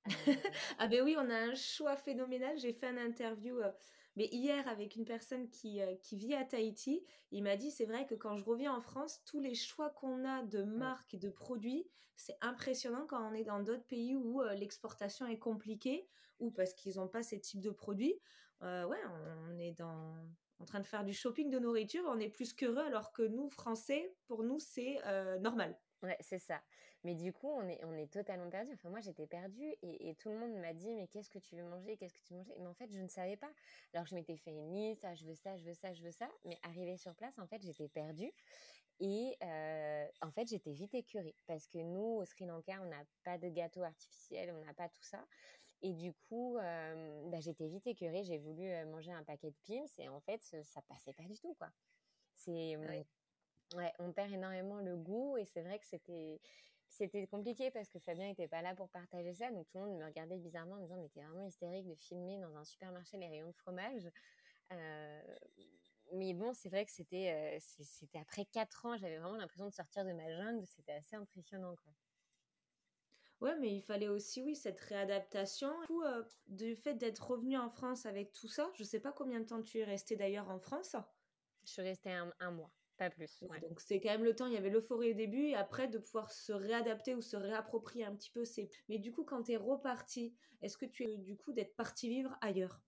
ah 0.79 0.87
ben 0.87 1.03
oui, 1.03 1.15
on 1.17 1.29
a 1.29 1.35
un 1.35 1.55
choix 1.55 1.95
phénoménal. 1.95 2.57
J'ai 2.57 2.73
fait 2.73 2.87
un 2.87 2.97
interview 2.97 3.59
euh, 3.59 3.71
mais 4.15 4.27
hier 4.33 4.67
avec 4.67 4.95
une 4.95 5.05
personne 5.05 5.49
qui, 5.49 5.81
euh, 5.81 5.95
qui 5.95 6.17
vit 6.17 6.33
à 6.33 6.43
Tahiti. 6.43 7.05
Il 7.31 7.43
m'a 7.43 7.55
dit, 7.55 7.71
c'est 7.71 7.85
vrai 7.85 8.05
que 8.05 8.15
quand 8.15 8.35
je 8.35 8.43
reviens 8.43 8.73
en 8.73 8.81
France, 8.81 9.21
tous 9.25 9.39
les 9.39 9.55
choix 9.55 9.89
qu'on 9.91 10.25
a 10.25 10.43
de 10.43 10.63
marques 10.63 11.13
et 11.13 11.17
de 11.17 11.29
produits, 11.29 11.87
c'est 12.15 12.37
impressionnant 12.41 13.05
quand 13.07 13.21
on 13.29 13.33
est 13.33 13.45
dans 13.45 13.61
d'autres 13.61 13.85
pays 13.85 14.15
où 14.15 14.41
euh, 14.41 14.53
l'exportation 14.55 15.25
est 15.27 15.39
compliquée 15.39 16.07
ou 16.39 16.51
parce 16.51 16.73
qu'ils 16.73 16.97
n'ont 16.97 17.07
pas 17.07 17.23
ces 17.23 17.39
types 17.39 17.61
de 17.61 17.69
produits. 17.69 18.19
Ouais, 18.61 19.01
on 19.49 19.57
est 19.59 19.81
en 19.81 20.65
train 20.65 20.79
de 20.79 20.87
faire 20.87 21.03
du 21.03 21.13
shopping 21.13 21.49
de 21.49 21.59
nourriture, 21.59 22.03
on 22.07 22.19
est 22.19 22.29
plus 22.29 22.53
qu'heureux 22.53 22.85
alors 22.85 23.11
que 23.11 23.23
nous, 23.23 23.49
Français, 23.49 24.13
pour 24.27 24.43
nous, 24.43 24.59
c'est 24.59 24.97
normal. 25.39 25.77
Ouais, 26.01 26.17
c'est 26.21 26.39
ça. 26.39 26.61
Mais 27.03 27.15
du 27.15 27.31
coup, 27.31 27.47
on 27.47 27.67
est, 27.67 28.11
totalement 28.11 28.49
perdu. 28.49 28.73
Enfin, 28.73 28.89
moi, 28.89 28.99
j'étais 28.99 29.27
perdue 29.27 29.73
et, 29.81 30.15
tout 30.15 30.29
le 30.29 30.37
monde 30.37 30.53
m'a 30.55 30.73
dit, 30.73 30.93
mais 30.95 31.07
qu'est-ce 31.07 31.29
que 31.29 31.39
tu 31.39 31.55
veux 31.55 31.63
manger? 31.63 31.97
Qu'est-ce 31.97 32.13
que 32.13 32.23
tu 32.23 32.33
veux 32.33 32.43
Mais 32.59 32.67
en 32.67 32.73
fait, 32.73 32.91
je 32.91 32.99
ne 32.99 33.07
savais 33.07 33.37
pas. 33.37 33.51
Alors, 33.93 34.05
je 34.05 34.15
m'étais 34.15 34.37
fait 34.37 34.51
une 34.51 34.73
liste, 34.73 35.03
ah, 35.05 35.15
je 35.15 35.25
veux 35.25 35.35
ça, 35.35 35.55
je 35.57 35.65
veux 35.65 35.73
ça, 35.73 35.93
je 35.93 36.03
veux 36.03 36.11
ça. 36.11 36.29
Mais 36.45 36.57
arrivé 36.63 36.97
sur 36.97 37.15
place, 37.15 37.37
en 37.37 37.47
fait, 37.47 37.61
j'étais 37.61 37.87
perdue. 37.87 38.31
Et 39.01 39.37
euh, 39.43 40.05
en 40.21 40.31
fait, 40.31 40.47
j'étais 40.49 40.73
vite 40.73 40.93
écœurée 40.93 41.35
parce 41.47 41.67
que 41.67 41.77
nous, 41.77 42.17
au 42.17 42.25
Sri 42.25 42.45
Lanka, 42.45 42.81
on 42.81 42.89
n'a 42.89 43.03
pas 43.23 43.37
de 43.37 43.47
gâteau 43.47 43.83
artificiel, 43.83 44.51
on 44.51 44.65
n'a 44.65 44.73
pas 44.73 44.89
tout 44.89 45.03
ça. 45.03 45.25
Et 45.81 45.93
du 45.93 46.13
coup, 46.13 46.57
euh, 46.57 47.29
bah, 47.29 47.39
j'étais 47.39 47.67
vite 47.67 47.87
écœurée. 47.87 48.23
J'ai 48.23 48.37
voulu 48.37 48.63
euh, 48.69 48.85
manger 48.85 49.11
un 49.11 49.23
paquet 49.23 49.51
de 49.51 49.55
Pims 49.65 49.87
et 49.99 50.09
en 50.09 50.19
fait, 50.21 50.41
ça 50.63 50.81
passait 50.83 51.13
pas 51.13 51.23
du 51.23 51.37
tout, 51.39 51.53
quoi. 51.55 51.69
C'est 52.35 52.77
Ouais, 53.75 53.93
on 53.99 54.11
perd 54.11 54.31
énormément 54.33 54.79
le 54.81 54.95
goût 54.97 55.37
et 55.37 55.45
c'est 55.45 55.61
vrai 55.61 55.77
que 55.79 55.85
c'était 55.85 56.41
c'était 56.87 57.27
compliqué 57.27 57.69
parce 57.69 57.87
que 57.89 57.99
Fabien 57.99 58.25
n'était 58.27 58.47
pas 58.47 58.63
là 58.63 58.73
pour 58.75 58.89
partager 58.89 59.33
ça, 59.35 59.51
donc 59.51 59.67
tout 59.69 59.77
le 59.77 59.85
monde 59.85 59.99
me 59.99 60.05
regardait 60.05 60.37
bizarrement 60.39 60.75
en 60.75 60.77
me 60.79 60.83
disant 60.83 60.97
mais 60.97 61.09
t'es 61.09 61.21
vraiment 61.21 61.45
hystérique 61.47 61.87
de 61.87 61.93
filmer 61.95 62.39
dans 62.39 62.55
un 62.57 62.65
supermarché 62.65 63.17
les 63.17 63.27
rayons 63.27 63.49
de 63.49 63.55
fromage. 63.55 64.09
Euh, 64.73 65.21
mais 66.13 66.33
bon, 66.33 66.53
c'est 66.53 66.69
vrai 66.69 66.85
que 66.85 66.91
c'était 66.91 67.57
euh, 67.57 67.59
c'était 67.61 68.17
après 68.19 68.45
quatre 68.45 68.85
ans, 68.87 68.97
j'avais 68.97 69.19
vraiment 69.19 69.37
l'impression 69.37 69.67
de 69.67 69.73
sortir 69.73 70.03
de 70.05 70.13
ma 70.13 70.27
jungle, 70.35 70.65
c'était 70.65 70.93
assez 70.93 71.15
impressionnant 71.15 71.75
quoi. 71.83 71.93
Ouais, 73.41 73.55
mais 73.57 73.73
il 73.73 73.81
fallait 73.81 74.09
aussi, 74.09 74.41
oui, 74.41 74.55
cette 74.55 74.79
réadaptation. 74.81 75.71
Du 75.81 75.87
coup, 75.87 76.03
euh, 76.03 76.23
du 76.47 76.75
fait 76.75 76.95
d'être 76.95 77.31
revenu 77.31 77.57
en 77.57 77.69
France 77.69 78.05
avec 78.05 78.33
tout 78.33 78.49
ça, 78.49 78.69
je 78.75 78.83
sais 78.83 78.99
pas 78.99 79.13
combien 79.13 79.39
de 79.39 79.45
temps 79.45 79.61
tu 79.61 79.79
es 79.79 79.83
resté 79.85 80.15
d'ailleurs 80.17 80.49
en 80.49 80.59
France. 80.59 80.95
Je 81.65 81.71
suis 81.71 81.81
restée 81.81 82.11
un 82.11 82.51
mois. 82.51 82.71
Pas 82.97 83.09
plus. 83.09 83.41
Donc 83.61 83.79
c'est 83.79 84.01
quand 84.01 84.09
même 84.09 84.25
le 84.25 84.35
temps, 84.35 84.47
il 84.47 84.53
y 84.53 84.57
avait 84.57 84.69
l'euphorie 84.69 85.11
au 85.11 85.15
début 85.15 85.45
et 85.45 85.55
après 85.55 85.87
de 85.87 85.99
pouvoir 85.99 86.31
se 86.31 86.51
réadapter 86.51 87.15
ou 87.15 87.21
se 87.21 87.37
réapproprier 87.37 88.03
un 88.03 88.13
petit 88.13 88.29
peu. 88.31 88.43
Mais 88.89 88.97
du 88.97 89.13
coup, 89.13 89.23
quand 89.23 89.43
tu 89.43 89.53
es 89.53 89.57
reparti, 89.57 90.35
est-ce 90.61 90.77
que 90.77 90.85
tu 90.85 91.05
es 91.05 91.17
du 91.17 91.37
coup 91.37 91.53
d'être 91.53 91.75
parti 91.77 92.09
vivre 92.09 92.37
ailleurs? 92.41 92.81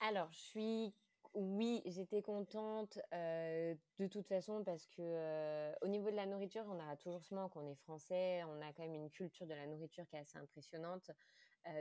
Alors, 0.00 0.32
je 0.32 0.38
suis 0.38 0.94
oui, 1.34 1.82
j'étais 1.86 2.22
contente 2.22 2.98
de 3.12 4.06
toute 4.10 4.26
façon 4.26 4.64
parce 4.64 4.86
que 4.86 5.72
au 5.84 5.88
niveau 5.88 6.10
de 6.10 6.16
la 6.16 6.26
nourriture, 6.26 6.64
on 6.68 6.78
a 6.80 6.96
toujours 6.96 7.22
ce 7.24 7.34
manque. 7.34 7.56
On 7.56 7.66
est 7.66 7.74
français, 7.76 8.42
on 8.44 8.60
a 8.60 8.72
quand 8.72 8.82
même 8.82 8.94
une 8.94 9.10
culture 9.10 9.46
de 9.46 9.54
la 9.54 9.66
nourriture 9.66 10.06
qui 10.08 10.16
est 10.16 10.20
assez 10.20 10.38
impressionnante. 10.38 11.10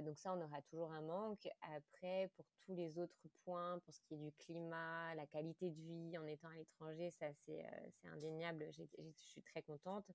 Donc 0.03 0.17
ça, 0.17 0.33
on 0.33 0.41
aura 0.41 0.61
toujours 0.63 0.91
un 0.91 1.01
manque. 1.01 1.47
Après, 1.61 2.29
pour 2.35 2.45
tous 2.65 2.75
les 2.75 2.99
autres 2.99 3.27
points, 3.45 3.79
pour 3.79 3.93
ce 3.93 4.01
qui 4.01 4.15
est 4.15 4.17
du 4.17 4.31
climat, 4.33 5.15
la 5.15 5.25
qualité 5.25 5.71
de 5.71 5.81
vie 5.81 6.17
en 6.17 6.25
étant 6.25 6.49
à 6.49 6.55
l'étranger, 6.55 7.09
ça 7.11 7.33
c'est 7.33 7.65
indéniable. 8.03 8.67
je 8.71 8.83
suis 9.15 9.41
très 9.43 9.61
contente. 9.61 10.05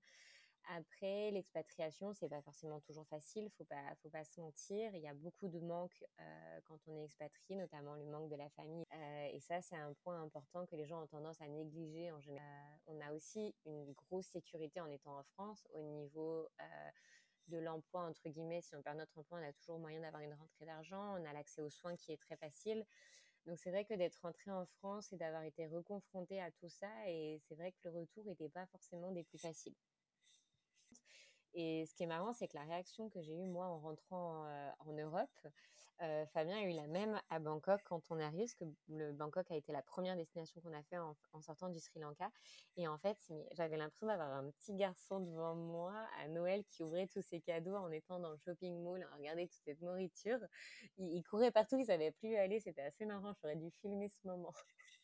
Après, 0.69 1.31
l'expatriation, 1.31 2.13
c'est 2.13 2.29
pas 2.29 2.41
forcément 2.41 2.79
toujours 2.79 3.05
facile, 3.07 3.49
faut 3.57 3.65
pas, 3.65 3.95
faut 4.01 4.09
pas 4.09 4.23
se 4.23 4.39
mentir. 4.39 4.95
Il 4.95 5.01
y 5.01 5.07
a 5.07 5.13
beaucoup 5.13 5.49
de 5.49 5.59
manques 5.59 6.03
euh, 6.19 6.59
quand 6.63 6.79
on 6.87 6.95
est 6.95 7.03
expatrié, 7.03 7.55
notamment 7.55 7.95
le 7.95 8.05
manque 8.05 8.29
de 8.29 8.35
la 8.35 8.49
famille. 8.49 8.85
Euh, 8.93 9.27
et 9.31 9.39
ça, 9.41 9.61
c'est 9.61 9.75
un 9.75 9.93
point 10.03 10.21
important 10.21 10.65
que 10.65 10.75
les 10.75 10.85
gens 10.85 11.03
ont 11.03 11.07
tendance 11.07 11.41
à 11.41 11.47
négliger 11.47 12.11
en 12.11 12.21
général. 12.21 12.47
Euh, 12.47 12.93
on 12.93 13.01
a 13.01 13.11
aussi 13.13 13.53
une 13.65 13.91
grosse 13.93 14.27
sécurité 14.27 14.79
en 14.79 14.89
étant 14.89 15.17
en 15.17 15.23
France 15.23 15.67
au 15.73 15.81
niveau 15.81 16.47
de 17.47 17.57
l'emploi, 17.57 18.01
entre 18.03 18.29
guillemets. 18.29 18.61
Si 18.61 18.75
on 18.75 18.81
perd 18.81 18.97
notre 18.97 19.17
emploi, 19.17 19.39
on 19.39 19.47
a 19.47 19.53
toujours 19.53 19.79
moyen 19.79 19.99
d'avoir 19.99 20.21
une 20.21 20.33
rentrée 20.33 20.65
d'argent. 20.65 21.17
On 21.19 21.25
a 21.25 21.33
l'accès 21.33 21.61
aux 21.61 21.69
soins 21.69 21.95
qui 21.97 22.13
est 22.13 22.21
très 22.21 22.37
facile. 22.37 22.85
Donc 23.45 23.59
c'est 23.59 23.71
vrai 23.71 23.83
que 23.83 23.93
d'être 23.93 24.21
rentré 24.21 24.51
en 24.51 24.65
France 24.65 25.11
et 25.11 25.17
d'avoir 25.17 25.43
été 25.43 25.67
reconfronté 25.67 26.41
à 26.41 26.49
tout 26.51 26.69
ça, 26.69 26.89
et 27.09 27.41
c'est 27.47 27.55
vrai 27.55 27.73
que 27.73 27.89
le 27.89 27.99
retour 27.99 28.23
n'était 28.25 28.49
pas 28.49 28.65
forcément 28.67 29.11
des 29.11 29.23
plus 29.23 29.37
faciles. 29.37 29.75
Et 31.53 31.85
ce 31.85 31.93
qui 31.93 32.03
est 32.03 32.07
marrant, 32.07 32.33
c'est 32.33 32.47
que 32.47 32.57
la 32.57 32.63
réaction 32.63 33.09
que 33.09 33.21
j'ai 33.21 33.33
eue 33.33 33.45
moi 33.45 33.67
en 33.67 33.79
rentrant 33.79 34.45
euh, 34.45 34.69
en 34.79 34.93
Europe, 34.93 35.47
euh, 36.01 36.25
Fabien 36.33 36.57
a 36.57 36.63
eu 36.63 36.71
la 36.71 36.87
même 36.87 37.21
à 37.29 37.39
Bangkok 37.39 37.81
quand 37.85 38.01
on 38.09 38.19
est 38.19 38.23
arrivé, 38.23 38.43
parce 38.43 38.55
que 38.55 38.65
le 38.89 39.13
Bangkok 39.13 39.49
a 39.51 39.55
été 39.55 39.71
la 39.71 39.83
première 39.83 40.15
destination 40.15 40.59
qu'on 40.61 40.73
a 40.73 40.81
fait 40.83 40.97
en, 40.97 41.15
sortant 41.41 41.69
du 41.69 41.79
Sri 41.79 41.99
Lanka. 41.99 42.31
Et 42.75 42.87
en 42.87 42.97
fait, 42.97 43.17
j'avais 43.51 43.77
l'impression 43.77 44.07
d'avoir 44.07 44.29
un 44.29 44.49
petit 44.49 44.73
garçon 44.73 45.19
devant 45.19 45.55
moi 45.55 45.93
à 46.19 46.27
Noël 46.27 46.63
qui 46.65 46.83
ouvrait 46.83 47.07
tous 47.07 47.21
ses 47.21 47.39
cadeaux 47.39 47.75
en 47.75 47.91
étant 47.91 48.19
dans 48.19 48.31
le 48.31 48.37
shopping 48.37 48.81
mall, 48.81 49.07
en 49.13 49.17
regardant 49.17 49.43
toute 49.43 49.61
cette 49.63 49.81
nourriture. 49.81 50.39
Il, 50.97 51.15
il 51.15 51.23
courait 51.23 51.51
partout, 51.51 51.77
il 51.77 51.85
savait 51.85 52.11
plus 52.11 52.33
où 52.33 52.37
aller. 52.37 52.59
C'était 52.59 52.81
assez 52.81 53.05
marrant. 53.05 53.33
J'aurais 53.41 53.55
dû 53.55 53.69
filmer 53.69 54.09
ce 54.09 54.27
moment. 54.27 54.53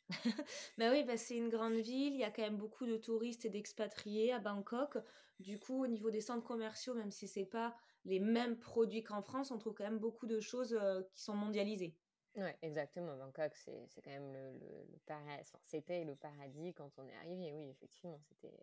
bah 0.77 0.91
oui, 0.91 1.03
bah 1.03 1.17
c'est 1.17 1.37
une 1.37 1.49
grande 1.49 1.75
ville, 1.75 2.13
il 2.13 2.19
y 2.19 2.23
a 2.23 2.31
quand 2.31 2.41
même 2.41 2.57
beaucoup 2.57 2.85
de 2.85 2.97
touristes 2.97 3.45
et 3.45 3.49
d'expatriés 3.49 4.33
à 4.33 4.39
Bangkok. 4.39 4.97
Du 5.39 5.59
coup, 5.59 5.83
au 5.83 5.87
niveau 5.87 6.09
des 6.11 6.21
centres 6.21 6.43
commerciaux, 6.43 6.95
même 6.95 7.11
si 7.11 7.27
c'est 7.27 7.45
pas 7.45 7.75
les 8.05 8.19
mêmes 8.19 8.59
produits 8.59 9.03
qu'en 9.03 9.21
France, 9.21 9.51
on 9.51 9.57
trouve 9.57 9.73
quand 9.73 9.83
même 9.83 9.99
beaucoup 9.99 10.25
de 10.25 10.39
choses 10.39 10.73
euh, 10.73 11.01
qui 11.13 11.21
sont 11.21 11.35
mondialisées. 11.35 11.99
Ouais, 12.35 12.57
exactement. 12.61 13.17
Bangkok, 13.17 13.55
c'est 13.55 13.87
c'est 13.87 14.01
quand 14.01 14.11
même 14.11 14.31
le, 14.31 14.53
le, 14.59 14.85
le 14.91 14.99
paradis. 15.05 15.41
Enfin, 15.41 15.59
c'était 15.63 16.03
le 16.05 16.15
paradis 16.15 16.73
quand 16.73 16.91
on 16.97 17.07
est 17.07 17.15
arrivé. 17.15 17.51
Oui, 17.53 17.69
effectivement, 17.69 18.19
c'était 18.21 18.55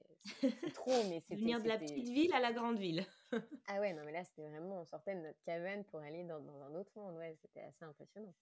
trop, 0.72 1.02
mais 1.08 1.20
c'était 1.20 1.36
Venir 1.36 1.60
de 1.60 1.68
la 1.68 1.78
petite 1.78 2.08
ville 2.08 2.32
à 2.32 2.40
la 2.40 2.52
grande 2.52 2.78
ville. 2.78 3.04
Ah 3.68 3.80
ouais, 3.80 3.92
non, 3.92 4.04
mais 4.04 4.12
là, 4.12 4.24
c'était 4.24 4.48
vraiment, 4.48 4.80
on 4.80 4.84
sortait 4.84 5.14
de 5.16 5.20
notre 5.20 5.42
cabane 5.42 5.84
pour 5.84 6.00
aller 6.00 6.24
dans, 6.24 6.40
dans 6.40 6.60
un 6.62 6.74
autre 6.74 6.92
monde. 6.96 7.16
Ouais, 7.16 7.34
c'était 7.34 7.60
assez 7.60 7.84
impressionnant. 7.84 8.34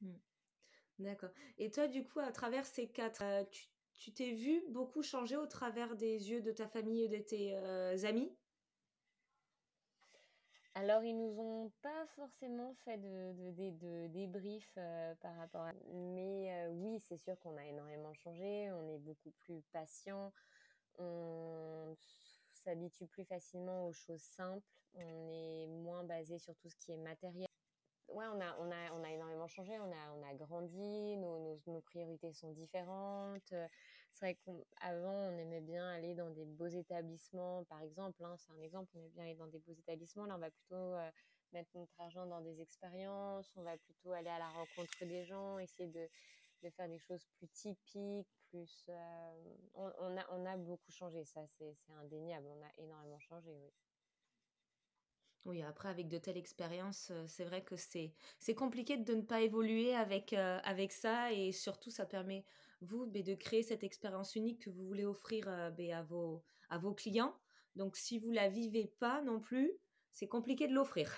Mm. 0.00 0.31
D'accord. 0.98 1.30
Et 1.58 1.70
toi, 1.70 1.88
du 1.88 2.04
coup, 2.04 2.20
à 2.20 2.32
travers 2.32 2.64
ces 2.66 2.88
quatre, 2.90 3.22
euh, 3.22 3.44
tu 3.50 3.66
tu 3.94 4.12
t'es 4.12 4.32
vu 4.32 4.64
beaucoup 4.70 5.02
changer 5.02 5.36
au 5.36 5.46
travers 5.46 5.94
des 5.96 6.30
yeux 6.30 6.40
de 6.42 6.50
ta 6.50 6.66
famille 6.66 7.04
et 7.04 7.08
de 7.08 7.18
tes 7.18 7.54
euh, 7.54 7.96
amis? 8.04 8.36
Alors, 10.74 11.04
ils 11.04 11.14
nous 11.16 11.38
ont 11.38 11.70
pas 11.82 12.06
forcément 12.16 12.74
fait 12.84 12.96
de, 12.98 13.32
de, 13.32 13.50
de, 13.52 13.70
de 13.78 14.06
débrief 14.08 14.72
euh, 14.78 15.14
par 15.16 15.36
rapport 15.36 15.60
à... 15.62 15.72
Mais 15.92 16.66
oui, 16.68 16.98
c'est 17.00 17.18
sûr 17.18 17.38
qu'on 17.38 17.56
a 17.58 17.64
énormément 17.66 18.14
changé, 18.14 18.72
on 18.72 18.88
est 18.88 18.98
beaucoup 18.98 19.32
plus 19.32 19.62
patient, 19.70 20.32
on 20.98 21.94
s'habitue 22.52 23.06
plus 23.06 23.24
facilement 23.24 23.86
aux 23.86 23.92
choses 23.92 24.22
simples, 24.22 24.66
on 24.94 25.28
est 25.28 25.66
moins 25.66 26.04
basé 26.04 26.38
sur 26.38 26.56
tout 26.56 26.68
ce 26.70 26.76
qui 26.76 26.92
est 26.92 26.96
matériel. 26.98 27.51
Ouais, 28.12 28.26
on 28.26 28.40
a, 28.40 28.56
on 28.58 28.70
a, 28.70 28.92
on 28.92 29.02
a 29.04 29.10
énormément 29.10 29.48
changé, 29.48 29.72
on 29.78 29.90
a, 29.90 30.12
on 30.16 30.22
a 30.22 30.34
grandi, 30.34 31.16
nos, 31.16 31.38
nos, 31.38 31.60
nos 31.66 31.80
priorités 31.80 32.32
sont 32.32 32.52
différentes. 32.52 33.52
Euh, 33.52 33.66
C'est 34.12 34.26
vrai 34.26 34.34
qu'avant, 34.44 35.14
on 35.30 35.38
aimait 35.38 35.62
bien 35.62 35.88
aller 35.90 36.14
dans 36.14 36.28
des 36.30 36.44
beaux 36.44 36.66
établissements, 36.66 37.64
par 37.64 37.80
exemple, 37.80 38.22
hein, 38.24 38.36
c'est 38.36 38.52
un 38.52 38.60
exemple, 38.60 38.90
on 38.94 38.98
aimait 39.00 39.08
bien 39.10 39.24
aller 39.24 39.34
dans 39.36 39.46
des 39.46 39.60
beaux 39.60 39.72
établissements. 39.72 40.26
Là, 40.26 40.36
on 40.36 40.38
va 40.38 40.50
plutôt 40.50 40.74
euh, 40.76 41.10
mettre 41.52 41.70
notre 41.74 41.98
argent 42.00 42.26
dans 42.26 42.40
des 42.42 42.60
expériences, 42.60 43.50
on 43.56 43.62
va 43.62 43.76
plutôt 43.78 44.12
aller 44.12 44.28
à 44.30 44.38
la 44.38 44.48
rencontre 44.50 45.04
des 45.06 45.24
gens, 45.24 45.58
essayer 45.58 45.88
de, 45.88 46.08
de 46.62 46.70
faire 46.70 46.88
des 46.88 46.98
choses 46.98 47.24
plus 47.38 47.48
typiques, 47.48 48.28
plus... 48.50 48.84
euh, 48.90 49.54
on, 49.74 50.16
a, 50.18 50.26
on 50.30 50.44
a 50.46 50.56
beaucoup 50.58 50.90
changé, 50.92 51.24
ça, 51.24 51.46
c'est 51.58 51.74
indéniable, 51.94 52.46
on 52.48 52.62
a 52.62 52.70
énormément 52.76 53.18
changé, 53.20 53.50
oui. 53.56 53.72
Oui, 55.44 55.60
après, 55.62 55.88
avec 55.88 56.06
de 56.08 56.18
telles 56.18 56.36
expériences, 56.36 57.10
euh, 57.10 57.26
c'est 57.26 57.44
vrai 57.44 57.64
que 57.64 57.74
c'est 57.74 58.12
c'est 58.38 58.54
compliqué 58.54 58.96
de 58.96 59.14
ne 59.14 59.22
pas 59.22 59.40
évoluer 59.40 59.92
avec, 59.94 60.32
euh, 60.32 60.60
avec 60.62 60.92
ça 60.92 61.32
et 61.32 61.50
surtout, 61.50 61.90
ça 61.90 62.06
permet, 62.06 62.44
vous, 62.80 63.06
ben, 63.06 63.22
de 63.24 63.34
créer 63.34 63.62
cette 63.64 63.82
expérience 63.82 64.36
unique 64.36 64.62
que 64.62 64.70
vous 64.70 64.86
voulez 64.86 65.04
offrir 65.04 65.48
euh, 65.48 65.70
ben, 65.70 65.92
à 65.94 66.02
vos, 66.04 66.44
à 66.68 66.78
vos 66.78 66.94
clients. 66.94 67.40
Donc, 67.74 67.96
si 67.96 68.18
vous 68.20 68.30
la 68.30 68.48
vivez 68.48 68.86
pas 68.86 69.20
non 69.22 69.40
plus, 69.40 69.72
c'est 70.12 70.28
compliqué 70.28 70.68
de 70.68 70.74
l'offrir. 70.74 71.12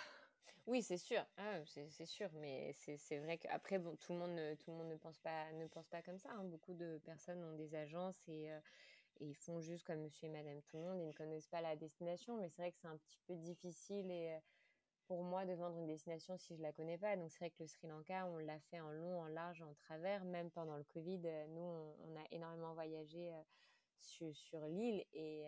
Oui, 0.66 0.82
c'est 0.82 0.96
sûr, 0.96 1.26
ah, 1.36 1.62
c'est 1.66 2.06
sûr, 2.06 2.30
mais 2.32 2.72
c'est 2.72 3.18
vrai 3.18 3.36
qu'après, 3.36 3.78
bon, 3.78 3.96
tout 3.96 4.12
le 4.14 4.18
monde 4.18 4.56
tout 4.58 4.70
le 4.70 4.76
monde 4.78 4.88
ne 4.88 4.96
pense 4.96 5.18
pas, 5.18 5.52
ne 5.52 5.66
pense 5.66 5.88
pas 5.88 6.00
comme 6.02 6.18
ça. 6.18 6.30
hein. 6.32 6.44
Beaucoup 6.44 6.72
de 6.72 6.98
personnes 7.04 7.44
ont 7.44 7.52
des 7.54 7.74
agences 7.74 8.26
et, 8.28 8.50
et 9.20 9.26
ils 9.26 9.36
font 9.36 9.60
juste 9.60 9.84
comme 9.84 10.00
monsieur 10.00 10.26
et 10.26 10.30
madame 10.30 10.60
tout 10.62 10.76
le 10.76 10.82
monde, 10.82 11.00
ils 11.00 11.08
ne 11.08 11.12
connaissent 11.12 11.48
pas 11.48 11.60
la 11.60 11.76
destination, 11.76 12.36
mais 12.36 12.48
c'est 12.48 12.62
vrai 12.62 12.72
que 12.72 12.78
c'est 12.78 12.88
un 12.88 12.96
petit 12.96 13.18
peu 13.26 13.34
difficile 13.36 14.10
et 14.10 14.32
euh, 14.32 14.38
pour 15.06 15.22
moi 15.22 15.44
de 15.44 15.52
vendre 15.52 15.76
une 15.78 15.86
destination 15.86 16.36
si 16.36 16.56
je 16.56 16.62
la 16.62 16.72
connais 16.72 16.98
pas. 16.98 17.16
Donc 17.16 17.30
c'est 17.30 17.38
vrai 17.38 17.50
que 17.50 17.62
le 17.62 17.66
Sri 17.66 17.86
Lanka, 17.86 18.26
on 18.26 18.38
l'a 18.38 18.58
fait 18.70 18.80
en 18.80 18.90
long, 18.90 19.20
en 19.20 19.26
large, 19.28 19.62
en 19.62 19.74
travers, 19.74 20.24
même 20.24 20.50
pendant 20.50 20.76
le 20.76 20.84
Covid. 20.84 21.20
euh, 21.24 21.46
Nous, 21.48 21.60
on, 21.60 22.16
a 22.16 22.24
énormément 22.30 22.74
voyagé 22.74 23.32
euh, 23.32 23.42
sur, 24.00 24.66
l'île 24.66 25.04
et, 25.12 25.46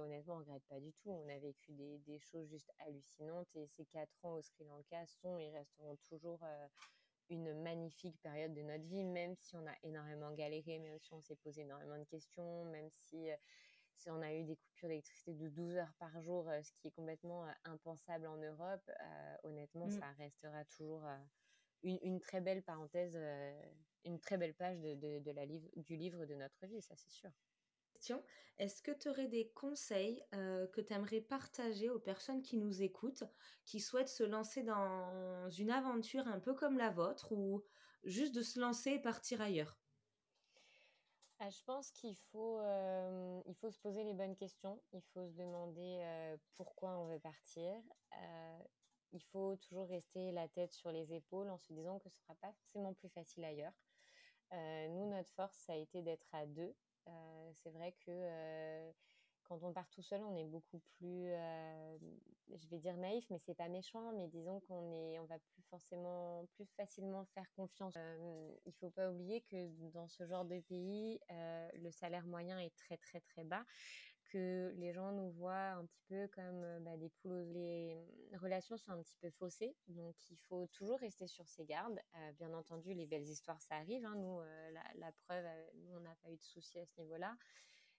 honnêtement, 0.00 0.36
on 0.36 0.38
regrette 0.38 0.64
pas 0.68 0.80
du 0.80 0.92
tout. 0.92 1.10
On 1.10 1.28
a 1.28 1.38
vécu 1.38 1.72
des, 1.72 2.18
choses 2.18 2.48
juste 2.48 2.70
hallucinantes 2.80 3.48
et 3.54 3.66
ces 3.66 3.84
quatre 3.86 4.24
ans 4.24 4.34
au 4.34 4.42
Sri 4.42 4.64
Lanka 4.64 5.04
sont 5.06 5.38
et 5.38 5.50
resteront 5.50 5.96
toujours 6.08 6.40
une 7.30 7.62
magnifique 7.62 8.20
période 8.22 8.54
de 8.54 8.62
notre 8.62 8.84
vie, 8.84 9.04
même 9.04 9.34
si 9.36 9.56
on 9.56 9.66
a 9.66 9.74
énormément 9.82 10.32
galéré, 10.32 10.78
même 10.78 10.98
si 11.00 11.12
on 11.14 11.20
s'est 11.20 11.36
posé 11.36 11.62
énormément 11.62 11.98
de 11.98 12.04
questions, 12.04 12.64
même 12.66 12.90
si, 12.90 13.30
euh, 13.30 13.36
si 13.94 14.10
on 14.10 14.22
a 14.22 14.34
eu 14.34 14.44
des 14.44 14.56
coupures 14.56 14.88
d'électricité 14.88 15.34
de 15.34 15.48
12 15.48 15.76
heures 15.76 15.94
par 15.98 16.20
jour, 16.22 16.48
euh, 16.50 16.62
ce 16.62 16.72
qui 16.72 16.88
est 16.88 16.92
complètement 16.92 17.46
euh, 17.48 17.52
impensable 17.64 18.26
en 18.26 18.36
Europe, 18.36 18.82
euh, 18.88 19.36
honnêtement, 19.44 19.88
Mm. 19.88 19.90
ça 19.90 20.12
restera 20.12 20.64
toujours 20.66 21.06
euh, 21.06 21.18
une, 21.82 21.98
une 22.02 22.20
très 22.20 22.40
belle 22.40 22.64
parenthèse, 22.64 23.16
euh, 23.16 23.62
une 24.04 24.20
très 24.20 24.38
belle 24.38 24.54
page 24.56 24.80
de, 24.80 24.94
de, 24.94 25.20
de 25.20 25.30
la 25.32 25.46
livre, 25.46 25.68
du 25.76 25.96
livre 25.96 26.26
de 26.26 26.34
notre 26.34 26.66
vie, 26.66 26.82
ça 26.82 26.96
c'est 26.96 27.10
sûr. 27.10 27.30
Est-ce 28.58 28.82
que 28.82 28.90
tu 28.92 29.08
aurais 29.08 29.28
des 29.28 29.50
conseils 29.52 30.22
que 30.32 30.80
tu 30.80 30.92
aimerais 30.92 31.20
partager 31.20 31.90
aux 31.90 31.98
personnes 32.00 32.42
qui 32.42 32.56
nous 32.58 32.82
écoutent, 32.82 33.24
qui 33.64 33.80
souhaitent 33.80 34.08
se 34.08 34.24
lancer 34.24 34.62
dans 34.62 35.48
une 35.50 35.70
aventure 35.70 36.28
un 36.28 36.40
peu 36.40 36.54
comme 36.54 36.78
la 36.78 36.90
vôtre 36.90 37.32
ou 37.32 37.64
juste 38.04 38.34
de 38.34 38.42
se 38.42 38.60
lancer 38.60 38.92
et 38.92 39.00
partir 39.00 39.40
ailleurs? 39.40 39.80
Ah, 41.40 41.50
je 41.50 41.62
pense 41.64 41.90
qu'il 41.90 42.16
faut, 42.16 42.60
faut 43.54 43.70
se 43.70 43.78
poser 43.80 44.04
les 44.04 44.14
bonnes 44.14 44.36
questions. 44.36 44.82
Il 44.92 45.02
faut 45.02 45.26
se 45.26 45.34
demander 45.34 46.36
pourquoi 46.56 46.96
on 46.98 47.06
veut 47.08 47.20
partir. 47.20 47.82
Il 49.12 49.22
faut 49.22 49.56
toujours 49.56 49.88
rester 49.88 50.32
la 50.32 50.48
tête 50.48 50.72
sur 50.72 50.90
les 50.90 51.12
épaules 51.12 51.50
en 51.50 51.58
se 51.58 51.72
disant 51.72 51.98
que 51.98 52.08
ce 52.08 52.16
ne 52.16 52.20
sera 52.22 52.34
pas 52.36 52.52
forcément 52.52 52.94
plus 52.94 53.08
facile 53.10 53.44
ailleurs. 53.44 53.74
Nous, 54.52 55.10
notre 55.10 55.32
force, 55.32 55.56
ça 55.56 55.72
a 55.72 55.76
été 55.76 56.02
d'être 56.02 56.28
à 56.32 56.46
deux. 56.46 56.74
Euh, 57.08 57.50
c'est 57.54 57.70
vrai 57.70 57.92
que 57.92 58.10
euh, 58.10 58.92
quand 59.44 59.62
on 59.62 59.72
part 59.72 59.90
tout 59.90 60.02
seul, 60.02 60.22
on 60.24 60.36
est 60.36 60.44
beaucoup 60.44 60.80
plus, 60.96 61.28
euh, 61.32 61.98
je 62.54 62.66
vais 62.68 62.78
dire 62.78 62.96
naïf, 62.96 63.26
mais 63.30 63.38
c'est 63.38 63.54
pas 63.54 63.68
méchant, 63.68 64.12
mais 64.12 64.28
disons 64.28 64.60
qu'on 64.60 64.90
est, 64.92 65.18
on 65.18 65.26
va 65.26 65.38
plus 65.38 65.62
forcément, 65.68 66.46
plus 66.56 66.66
facilement 66.66 67.26
faire 67.26 67.50
confiance. 67.52 67.94
Euh, 67.96 68.54
il 68.64 68.72
faut 68.74 68.90
pas 68.90 69.10
oublier 69.10 69.42
que 69.42 69.90
dans 69.92 70.08
ce 70.08 70.26
genre 70.26 70.46
de 70.46 70.60
pays, 70.60 71.20
le 71.30 71.90
salaire 71.90 72.26
moyen 72.26 72.58
est 72.58 72.74
très 72.74 72.96
très 72.96 73.20
très 73.20 73.44
bas, 73.44 73.64
que 74.34 74.74
les 74.78 74.92
gens 74.92 75.12
nous 75.12 75.30
voient 75.30 75.74
un 75.74 75.86
petit 75.86 76.02
peu 76.08 76.26
comme 76.32 76.64
euh, 76.64 76.80
bah, 76.80 76.96
des 76.96 77.08
poules. 77.22 77.46
Les 77.52 77.96
relations 78.40 78.76
sont 78.76 78.90
un 78.90 79.00
petit 79.00 79.16
peu 79.20 79.30
faussées, 79.30 79.76
donc 79.86 80.16
il 80.28 80.36
faut 80.38 80.66
toujours 80.72 80.98
rester 80.98 81.28
sur 81.28 81.46
ses 81.46 81.64
gardes. 81.64 82.00
Euh, 82.16 82.32
bien 82.32 82.52
entendu, 82.52 82.94
les 82.94 83.06
belles 83.06 83.28
histoires, 83.28 83.62
ça 83.62 83.76
arrive. 83.76 84.04
hein. 84.04 84.16
Nous, 84.16 84.40
euh, 84.40 84.70
la, 84.96 85.12
preuve, 85.12 85.46
nous, 85.76 85.96
on 85.96 86.00
n'a 86.00 86.16
pas 86.16 86.30
eu 86.30 86.36
de 86.36 86.42
soucis 86.42 86.80
à 86.80 86.84
ce 86.84 87.00
niveau-là. 87.00 87.36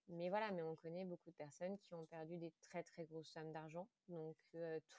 Mais 0.10 0.30
voilà, 0.30 0.52
mais 0.52 0.62
on 0.62 0.76
connaît 0.76 1.06
beaucoup 1.06 1.32
de 1.32 1.36
personnes 1.36 1.78
qui 1.80 1.94
ont 1.96 2.06
perdu 2.06 2.38
des 2.38 2.52
très 2.62 2.84
très 2.84 3.06
grosses 3.06 3.30
sommes 3.30 3.52
d'argent. 3.52 3.88
Donc 4.08 4.38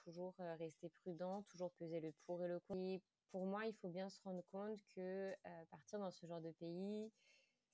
toujours 0.03 0.35
rester 0.59 0.89
prudent, 0.89 1.43
toujours 1.43 1.71
peser 1.71 2.01
le 2.01 2.11
pour 2.25 2.43
et 2.43 2.47
le 2.49 2.59
contre. 2.59 2.81
Et 2.81 3.01
pour 3.29 3.45
moi, 3.45 3.65
il 3.67 3.73
faut 3.73 3.87
bien 3.87 4.09
se 4.09 4.19
rendre 4.23 4.43
compte 4.51 4.83
que 4.93 5.33
partir 5.69 5.99
dans 5.99 6.11
ce 6.11 6.25
genre 6.25 6.41
de 6.41 6.51
pays, 6.51 7.09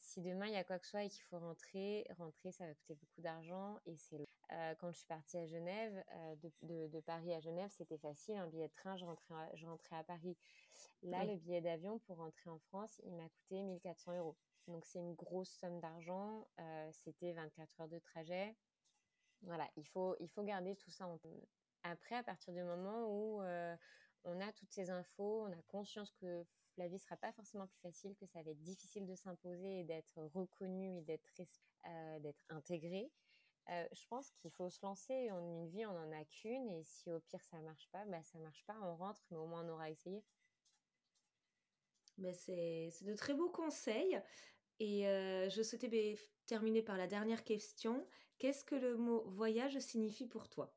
si 0.04 0.22
demain 0.22 0.48
il 0.48 0.54
y 0.54 0.58
a 0.58 0.63
quoi 0.63 0.78
que 0.78 0.86
ce 0.86 0.92
soit 0.92 1.04
et 1.04 1.10
qu'il 1.10 1.24
faut 1.24 1.39
rentrer, 1.39 2.06
rentrer, 2.18 2.52
ça 2.52 2.68
va 2.68 2.74
coûter 2.76 2.96
beaucoup 2.96 3.22
d'argent 3.22 3.80
et 3.86 3.98
c'est 3.98 4.26
euh, 4.52 4.76
quand 4.76 4.92
je 4.92 4.98
suis 4.98 5.08
partie 5.08 5.38
à 5.38 5.48
Genève, 5.48 6.04
euh, 6.12 6.36
de, 6.36 6.52
de, 6.63 6.88
de, 6.88 7.00
Paris 7.00 7.34
à 7.34 7.39
Genève, 7.39 7.70
c'était 7.72 7.98
facile. 7.98 8.36
Un 8.36 8.48
billet 8.48 8.68
de 8.68 8.74
train, 8.74 8.98
je 8.98 9.06
rentrais, 9.06 9.34
à, 9.34 9.56
je 9.56 9.66
rentrais 9.66 9.96
à 9.96 10.04
Paris. 10.04 10.38
Là, 11.02 11.22
oui. 11.22 11.32
le 11.32 11.36
billet 11.38 11.62
d'avion 11.62 12.00
pour 12.00 12.18
rentrer 12.18 12.50
en 12.50 12.60
France, 12.60 13.02
il 13.06 13.16
m'a 13.16 13.28
coûté 13.30 13.63
1400 13.63 14.18
euros. 14.18 14.36
Donc, 14.68 14.86
c'est 14.86 15.00
une 15.00 15.16
grosse 15.16 15.50
somme 15.50 15.80
d'argent. 15.80 16.48
Euh, 16.60 16.89
c'était 16.92 17.34
24 17.34 17.82
heures 17.82 17.88
de 17.88 18.00
trajet. 18.00 18.56
Voilà, 19.42 19.68
il 19.76 19.86
faut, 19.88 20.16
il 20.20 20.30
faut 20.30 20.44
garder 20.44 20.76
tout 20.76 20.92
ça 20.92 21.08
en 21.08 21.18
tête. 21.18 21.50
Après, 21.84 22.16
à 22.16 22.24
partir 22.24 22.54
du 22.54 22.63
moment 22.63 23.08
où 23.08 23.42
euh, 23.42 23.76
on 24.24 24.39
a 24.39 24.52
toutes 24.54 24.72
ces 24.72 24.89
infos, 24.89 25.46
on 25.48 25.52
a 25.52 25.62
conscience 25.68 26.12
que 26.12 26.46
la 26.77 26.88
vie 26.88 26.99
sera 26.99 27.17
pas 27.17 27.31
forcément 27.33 27.67
plus 27.67 27.79
facile, 27.79 28.15
que 28.15 28.25
ça 28.25 28.41
va 28.43 28.51
être 28.51 28.62
difficile 28.62 29.05
de 29.05 29.15
s'imposer 29.15 29.81
et 29.81 29.83
d'être 29.83 30.21
reconnu 30.33 30.97
et 30.97 31.01
d'être 31.01 31.29
euh, 31.86 32.19
d'être 32.19 32.43
intégré. 32.49 33.12
Euh, 33.69 33.88
je 33.93 34.05
pense 34.07 34.31
qu'il 34.31 34.51
faut 34.51 34.69
se 34.69 34.79
lancer. 34.86 35.31
En 35.31 35.39
une 35.39 35.67
vie, 35.69 35.86
on 35.86 35.93
n'en 35.93 36.12
a 36.12 36.25
qu'une, 36.25 36.69
et 36.69 36.83
si 36.83 37.12
au 37.12 37.19
pire 37.19 37.43
ça 37.43 37.59
marche 37.62 37.89
pas, 37.91 38.05
bah 38.05 38.23
ça 38.23 38.39
marche 38.39 38.65
pas, 38.65 38.77
on 38.81 38.95
rentre, 38.95 39.25
mais 39.29 39.38
au 39.38 39.47
moins 39.47 39.65
on 39.65 39.69
aura 39.73 39.89
essayé. 39.89 40.23
Ben 42.17 42.33
c'est 42.33 42.89
de 43.01 43.15
très 43.15 43.33
beaux 43.33 43.49
conseils. 43.49 44.21
Et 44.79 45.07
euh, 45.07 45.49
je 45.49 45.62
souhaitais 45.63 46.15
terminer 46.45 46.83
par 46.83 46.97
la 46.97 47.07
dernière 47.07 47.43
question. 47.43 48.07
Qu'est-ce 48.38 48.65
que 48.65 48.75
le 48.75 48.97
mot 48.97 49.23
voyage 49.29 49.79
signifie 49.79 50.27
pour 50.27 50.49
toi? 50.49 50.75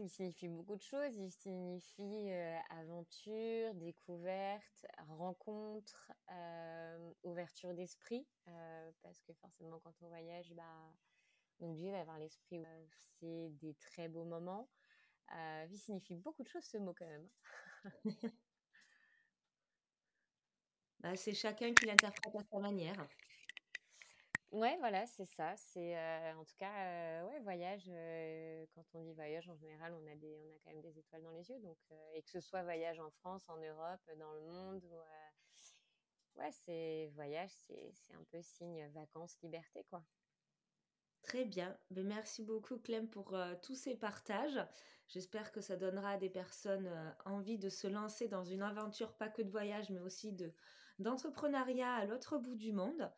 Il 0.00 0.08
signifie 0.08 0.48
beaucoup 0.48 0.76
de 0.76 0.82
choses. 0.82 1.16
Il 1.16 1.30
signifie 1.30 2.30
euh, 2.30 2.58
aventure, 2.70 3.74
découverte, 3.74 4.86
rencontre, 5.08 6.10
euh, 6.32 7.12
ouverture 7.22 7.74
d'esprit. 7.74 8.26
Euh, 8.48 8.90
parce 9.02 9.20
que 9.22 9.32
forcément, 9.34 9.78
quand 9.80 9.92
on 10.02 10.08
voyage, 10.08 10.52
bah, 10.54 10.64
on 11.60 11.66
est 11.66 11.70
obligé 11.70 11.92
d'avoir 11.92 12.18
l'esprit. 12.18 12.62
C'est 13.20 13.50
des 13.60 13.74
très 13.74 14.08
beaux 14.08 14.24
moments. 14.24 14.68
il 15.70 15.78
signifie 15.78 16.16
beaucoup 16.16 16.42
de 16.42 16.48
choses, 16.48 16.64
ce 16.64 16.78
mot, 16.78 16.94
quand 16.94 17.06
même. 17.06 17.28
bah, 21.00 21.16
C'est 21.16 21.34
chacun 21.34 21.74
qui 21.74 21.86
l'interprète 21.86 22.34
à 22.36 22.44
sa 22.50 22.58
manière. 22.58 23.06
Ouais, 24.52 24.76
voilà, 24.80 25.06
c'est 25.06 25.26
ça. 25.26 25.54
C'est 25.56 25.96
en 26.36 26.44
tout 26.44 26.56
cas, 26.58 27.24
ouais, 27.24 27.38
voyage. 27.40 27.84
quand 28.74 28.84
on 28.94 29.00
dit 29.02 29.12
voyage, 29.12 29.48
en 29.48 29.54
général, 29.56 29.94
on 29.94 30.06
a 30.10 30.14
des, 30.16 30.36
on 30.38 30.50
a 30.50 30.58
quand 30.64 30.70
même 30.72 30.82
des 30.82 30.98
étoiles 30.98 31.22
dans 31.22 31.30
les 31.30 31.48
yeux. 31.50 31.60
Donc, 31.60 31.78
et 32.14 32.22
que 32.22 32.30
ce 32.30 32.40
soit 32.40 32.62
voyage 32.64 32.98
en 32.98 33.10
France, 33.10 33.48
en 33.48 33.58
Europe, 33.58 34.00
dans 34.18 34.32
le 34.32 34.40
monde, 34.40 34.84
ouais, 36.36 36.50
c'est 36.50 37.10
voyage, 37.14 37.50
c'est, 37.66 37.92
un 38.12 38.24
peu 38.30 38.42
signe 38.42 38.88
vacances, 38.88 39.38
liberté, 39.42 39.84
quoi. 39.88 40.02
Très 41.22 41.44
bien. 41.44 41.78
Ben, 41.90 42.06
merci 42.06 42.42
beaucoup, 42.42 42.78
Clem, 42.78 43.08
pour 43.08 43.36
tous 43.62 43.74
ces 43.74 43.94
partages. 43.94 44.60
J'espère 45.06 45.52
que 45.52 45.60
ça 45.60 45.76
donnera 45.76 46.12
à 46.12 46.16
des 46.16 46.30
personnes 46.30 46.90
envie 47.24 47.58
de 47.58 47.68
se 47.68 47.86
lancer 47.86 48.26
dans 48.26 48.44
une 48.44 48.62
aventure, 48.62 49.12
pas 49.16 49.28
que 49.28 49.42
de 49.42 49.50
voyage, 49.50 49.90
mais 49.90 50.00
aussi 50.00 50.32
de, 50.32 50.52
d'entrepreneuriat 50.98 51.94
à 51.94 52.04
l'autre 52.06 52.38
bout 52.38 52.56
du 52.56 52.72
monde. 52.72 53.12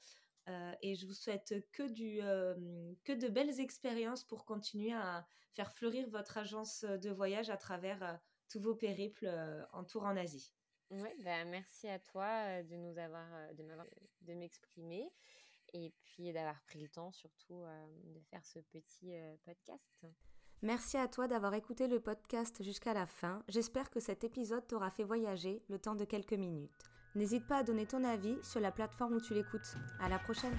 Euh, 0.48 0.72
et 0.83 0.94
je 0.94 1.07
vous 1.07 1.14
souhaite 1.14 1.55
que, 1.72 1.85
du, 1.85 2.18
euh, 2.20 2.55
que 3.05 3.12
de 3.12 3.28
belles 3.28 3.61
expériences 3.61 4.24
pour 4.24 4.44
continuer 4.44 4.92
à 4.92 5.26
faire 5.55 5.72
fleurir 5.72 6.09
votre 6.11 6.38
agence 6.38 6.85
de 6.85 7.11
voyage 7.11 7.50
à 7.50 7.57
travers 7.57 8.02
euh, 8.02 8.14
tous 8.48 8.61
vos 8.61 8.74
périples 8.74 9.31
en 9.72 9.85
tour 9.85 10.05
en 10.05 10.16
Asie. 10.16 10.52
Oui, 10.90 11.09
ben 11.24 11.48
merci 11.48 11.88
à 11.88 11.98
toi 11.98 12.62
de 12.64 12.76
nous 12.76 12.98
avoir, 12.98 13.26
de 13.55 13.64
de 14.20 14.35
m'exprimer 14.35 15.11
et 15.72 15.90
puis 16.05 16.33
d'avoir 16.35 16.61
pris 16.64 16.83
le 16.83 16.88
temps 16.88 17.12
surtout 17.12 17.64
de 18.05 18.20
faire 18.20 18.44
ce 18.44 18.59
petit 18.59 19.14
podcast. 19.42 20.05
Merci 20.61 20.98
à 20.98 21.09
toi 21.09 21.28
d'avoir 21.28 21.55
écouté 21.55 21.88
le 21.88 21.98
podcast 21.98 22.62
jusqu'à 22.62 22.92
la 22.92 23.07
fin. 23.07 23.42
J'espère 23.48 23.88
que 23.88 24.00
cet 24.00 24.22
épisode 24.22 24.66
t'aura 24.66 24.90
fait 24.90 25.02
voyager 25.02 25.62
le 25.68 25.78
temps 25.78 25.94
de 25.94 26.05
quelques 26.05 26.35
minutes. 26.35 26.91
N'hésite 27.14 27.46
pas 27.46 27.59
à 27.59 27.62
donner 27.62 27.87
ton 27.87 28.05
avis 28.05 28.38
sur 28.42 28.61
la 28.61 28.72
plateforme 28.72 29.14
où 29.14 29.20
tu 29.20 29.35
l'écoutes. 29.35 29.75
À 30.01 30.09
la 30.09 30.18
prochaine! 30.18 30.57